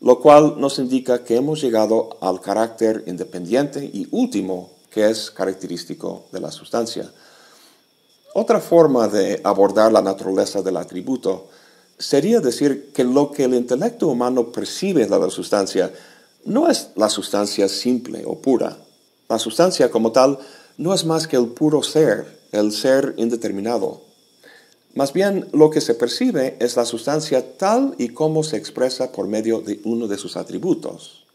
lo 0.00 0.20
cual 0.20 0.54
nos 0.58 0.78
indica 0.78 1.24
que 1.24 1.36
hemos 1.36 1.60
llegado 1.60 2.16
al 2.20 2.40
carácter 2.40 3.04
independiente 3.06 3.84
y 3.84 4.08
último 4.10 4.70
que 4.96 5.10
es 5.10 5.30
característico 5.30 6.24
de 6.32 6.40
la 6.40 6.50
sustancia. 6.50 7.12
Otra 8.32 8.60
forma 8.60 9.08
de 9.08 9.42
abordar 9.44 9.92
la 9.92 10.00
naturaleza 10.00 10.62
del 10.62 10.78
atributo 10.78 11.48
sería 11.98 12.40
decir 12.40 12.92
que 12.94 13.04
lo 13.04 13.30
que 13.30 13.44
el 13.44 13.52
intelecto 13.52 14.08
humano 14.08 14.50
percibe 14.50 15.04
de 15.04 15.18
la 15.18 15.28
sustancia 15.28 15.92
no 16.46 16.70
es 16.70 16.92
la 16.96 17.10
sustancia 17.10 17.68
simple 17.68 18.24
o 18.24 18.40
pura. 18.40 18.78
La 19.28 19.38
sustancia 19.38 19.90
como 19.90 20.12
tal 20.12 20.38
no 20.78 20.94
es 20.94 21.04
más 21.04 21.28
que 21.28 21.36
el 21.36 21.48
puro 21.48 21.82
ser, 21.82 22.48
el 22.52 22.72
ser 22.72 23.12
indeterminado. 23.18 24.00
Más 24.94 25.12
bien, 25.12 25.46
lo 25.52 25.68
que 25.68 25.82
se 25.82 25.92
percibe 25.92 26.56
es 26.58 26.74
la 26.76 26.86
sustancia 26.86 27.58
tal 27.58 27.94
y 27.98 28.08
como 28.08 28.42
se 28.42 28.56
expresa 28.56 29.12
por 29.12 29.26
medio 29.28 29.60
de 29.60 29.78
uno 29.84 30.08
de 30.08 30.16
sus 30.16 30.38
atributos. 30.38 31.25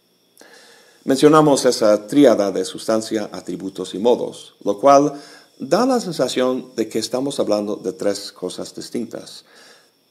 Mencionamos 1.04 1.66
esa 1.66 2.06
tríada 2.06 2.52
de 2.52 2.64
sustancia, 2.64 3.28
atributos 3.32 3.96
y 3.96 3.98
modos, 4.00 4.54
lo 4.64 4.80
cual 4.80 5.14
da 5.58 5.88
la 5.88 6.00
sensación 6.00 6.74
de 6.76 6.90
que 6.90 7.00
estamos 7.00 7.40
hablando 7.40 7.76
de 7.76 7.94
tres 7.94 8.32
cosas 8.32 8.76
distintas. 8.76 9.44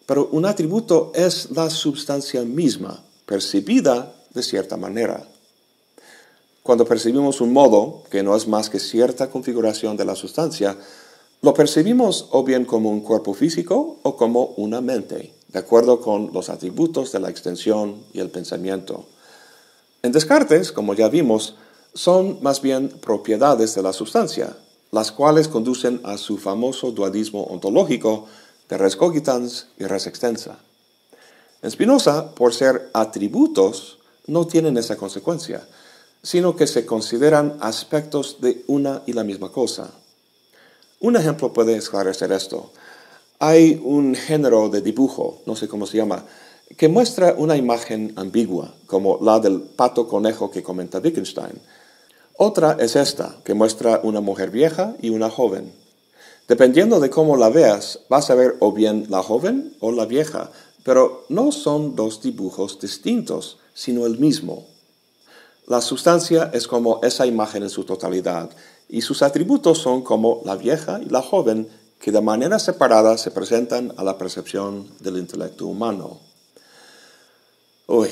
Pero 0.07 0.29
un 0.33 0.46
atributo 0.46 1.12
es 1.14 1.53
la 1.53 1.70
sustancia 1.70 2.42
misma, 2.42 3.05
percibida 3.24 4.12
de 4.35 4.42
cierta 4.42 4.76
manera. 4.76 5.24
Cuando 6.64 6.85
percibimos 6.85 7.40
un 7.40 7.53
modo, 7.53 8.03
que 8.11 8.24
no 8.24 8.35
es 8.35 8.48
más 8.48 8.68
que 8.68 8.81
cierta 8.81 9.31
configuración 9.31 9.96
de 9.96 10.05
la 10.05 10.16
sustancia, 10.16 10.76
lo 11.40 11.55
percibimos 11.55 12.26
o 12.33 12.42
bien 12.42 12.64
como 12.64 12.90
un 12.90 13.00
cuerpo 13.00 13.33
físico 13.33 13.98
o 14.03 14.16
como 14.16 14.55
una 14.57 14.81
mente, 14.81 15.33
de 15.46 15.59
acuerdo 15.61 16.00
con 16.00 16.33
los 16.33 16.48
atributos 16.48 17.12
de 17.12 17.20
la 17.20 17.31
extensión 17.31 18.03
y 18.12 18.18
el 18.18 18.31
pensamiento. 18.31 19.07
En 20.02 20.12
Descartes, 20.12 20.72
como 20.72 20.94
ya 20.94 21.08
vimos, 21.08 21.56
son 21.92 22.38
más 22.42 22.62
bien 22.62 22.88
propiedades 22.88 23.74
de 23.74 23.82
la 23.82 23.92
sustancia, 23.92 24.56
las 24.90 25.12
cuales 25.12 25.48
conducen 25.48 26.00
a 26.04 26.16
su 26.16 26.38
famoso 26.38 26.90
dualismo 26.90 27.44
ontológico 27.44 28.26
de 28.68 28.78
res 28.78 28.96
cogitans 28.96 29.66
y 29.78 29.84
res 29.84 30.06
extensa. 30.06 30.58
En 31.62 31.70
Spinoza, 31.70 32.34
por 32.34 32.54
ser 32.54 32.88
atributos, 32.94 33.98
no 34.26 34.46
tienen 34.46 34.78
esa 34.78 34.96
consecuencia, 34.96 35.66
sino 36.22 36.56
que 36.56 36.66
se 36.66 36.86
consideran 36.86 37.58
aspectos 37.60 38.40
de 38.40 38.64
una 38.68 39.02
y 39.06 39.12
la 39.12 39.24
misma 39.24 39.52
cosa. 39.52 39.90
Un 41.00 41.16
ejemplo 41.16 41.52
puede 41.52 41.76
esclarecer 41.76 42.32
esto. 42.32 42.72
Hay 43.38 43.80
un 43.84 44.14
género 44.14 44.68
de 44.68 44.80
dibujo, 44.80 45.42
no 45.46 45.56
sé 45.56 45.68
cómo 45.68 45.86
se 45.86 45.96
llama, 45.96 46.24
que 46.76 46.88
muestra 46.88 47.35
una 47.37 47.56
imagen 47.56 48.12
ambigua, 48.16 48.74
como 48.87 49.18
la 49.20 49.40
del 49.40 49.61
pato 49.61 50.06
conejo 50.09 50.50
que 50.50 50.62
comenta 50.62 50.98
Wittgenstein. 50.98 51.61
Otra 52.37 52.76
es 52.80 52.96
esta, 52.96 53.37
que 53.44 53.54
muestra 53.54 54.00
una 54.02 54.20
mujer 54.20 54.50
vieja 54.50 54.94
y 55.02 55.11
una 55.11 55.28
joven. 55.30 55.72
Dependiendo 56.48 56.98
de 56.98 57.11
cómo 57.11 57.37
la 57.37 57.50
veas, 57.50 58.00
vas 58.09 58.30
a 58.30 58.35
ver 58.35 58.56
o 58.61 58.72
bien 58.72 59.06
la 59.09 59.22
joven 59.22 59.74
o 59.80 59.92
la 59.92 60.06
vieja, 60.06 60.50
pero 60.83 61.26
no 61.28 61.52
son 61.52 61.94
dos 61.96 62.22
dibujos 62.22 62.80
distintos, 62.80 63.59
sino 63.74 64.06
el 64.06 64.18
mismo. 64.18 64.66
La 65.66 65.80
sustancia 65.80 66.50
es 66.52 66.66
como 66.66 67.00
esa 67.02 67.26
imagen 67.26 67.62
en 67.62 67.70
su 67.70 67.85
totalidad, 67.85 68.50
y 68.88 69.02
sus 69.02 69.22
atributos 69.22 69.78
son 69.78 70.02
como 70.02 70.40
la 70.44 70.56
vieja 70.56 71.00
y 71.00 71.09
la 71.09 71.22
joven 71.22 71.68
que 72.00 72.11
de 72.11 72.20
manera 72.20 72.59
separada 72.59 73.18
se 73.18 73.30
presentan 73.30 73.92
a 73.96 74.02
la 74.02 74.18
percepción 74.18 74.88
del 75.00 75.18
intelecto 75.18 75.66
humano. 75.66 76.29
Uy, 77.92 78.09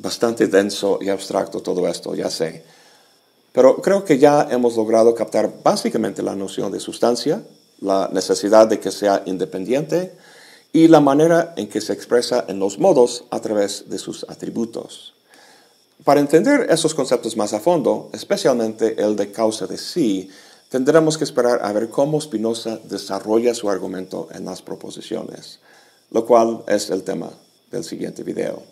bastante 0.00 0.48
denso 0.48 0.98
y 1.00 1.08
abstracto 1.08 1.62
todo 1.62 1.88
esto, 1.88 2.14
ya 2.14 2.28
sé. 2.28 2.62
Pero 3.50 3.76
creo 3.80 4.04
que 4.04 4.18
ya 4.18 4.48
hemos 4.50 4.76
logrado 4.76 5.14
captar 5.14 5.50
básicamente 5.64 6.22
la 6.22 6.36
noción 6.36 6.70
de 6.70 6.78
sustancia, 6.78 7.42
la 7.80 8.10
necesidad 8.12 8.66
de 8.66 8.80
que 8.80 8.90
sea 8.90 9.22
independiente 9.24 10.12
y 10.74 10.88
la 10.88 11.00
manera 11.00 11.54
en 11.56 11.70
que 11.70 11.80
se 11.80 11.94
expresa 11.94 12.44
en 12.48 12.58
los 12.58 12.78
modos 12.78 13.24
a 13.30 13.40
través 13.40 13.88
de 13.88 13.96
sus 13.96 14.26
atributos. 14.28 15.14
Para 16.04 16.20
entender 16.20 16.66
esos 16.68 16.94
conceptos 16.94 17.34
más 17.34 17.54
a 17.54 17.60
fondo, 17.60 18.10
especialmente 18.12 19.02
el 19.02 19.16
de 19.16 19.32
causa 19.32 19.66
de 19.66 19.78
sí, 19.78 20.28
tendremos 20.68 21.16
que 21.16 21.24
esperar 21.24 21.60
a 21.64 21.72
ver 21.72 21.88
cómo 21.88 22.20
Spinoza 22.20 22.78
desarrolla 22.84 23.54
su 23.54 23.70
argumento 23.70 24.28
en 24.32 24.44
las 24.44 24.60
proposiciones, 24.60 25.60
lo 26.10 26.26
cual 26.26 26.62
es 26.68 26.90
el 26.90 27.04
tema 27.04 27.30
del 27.70 27.84
siguiente 27.84 28.22
video. 28.22 28.71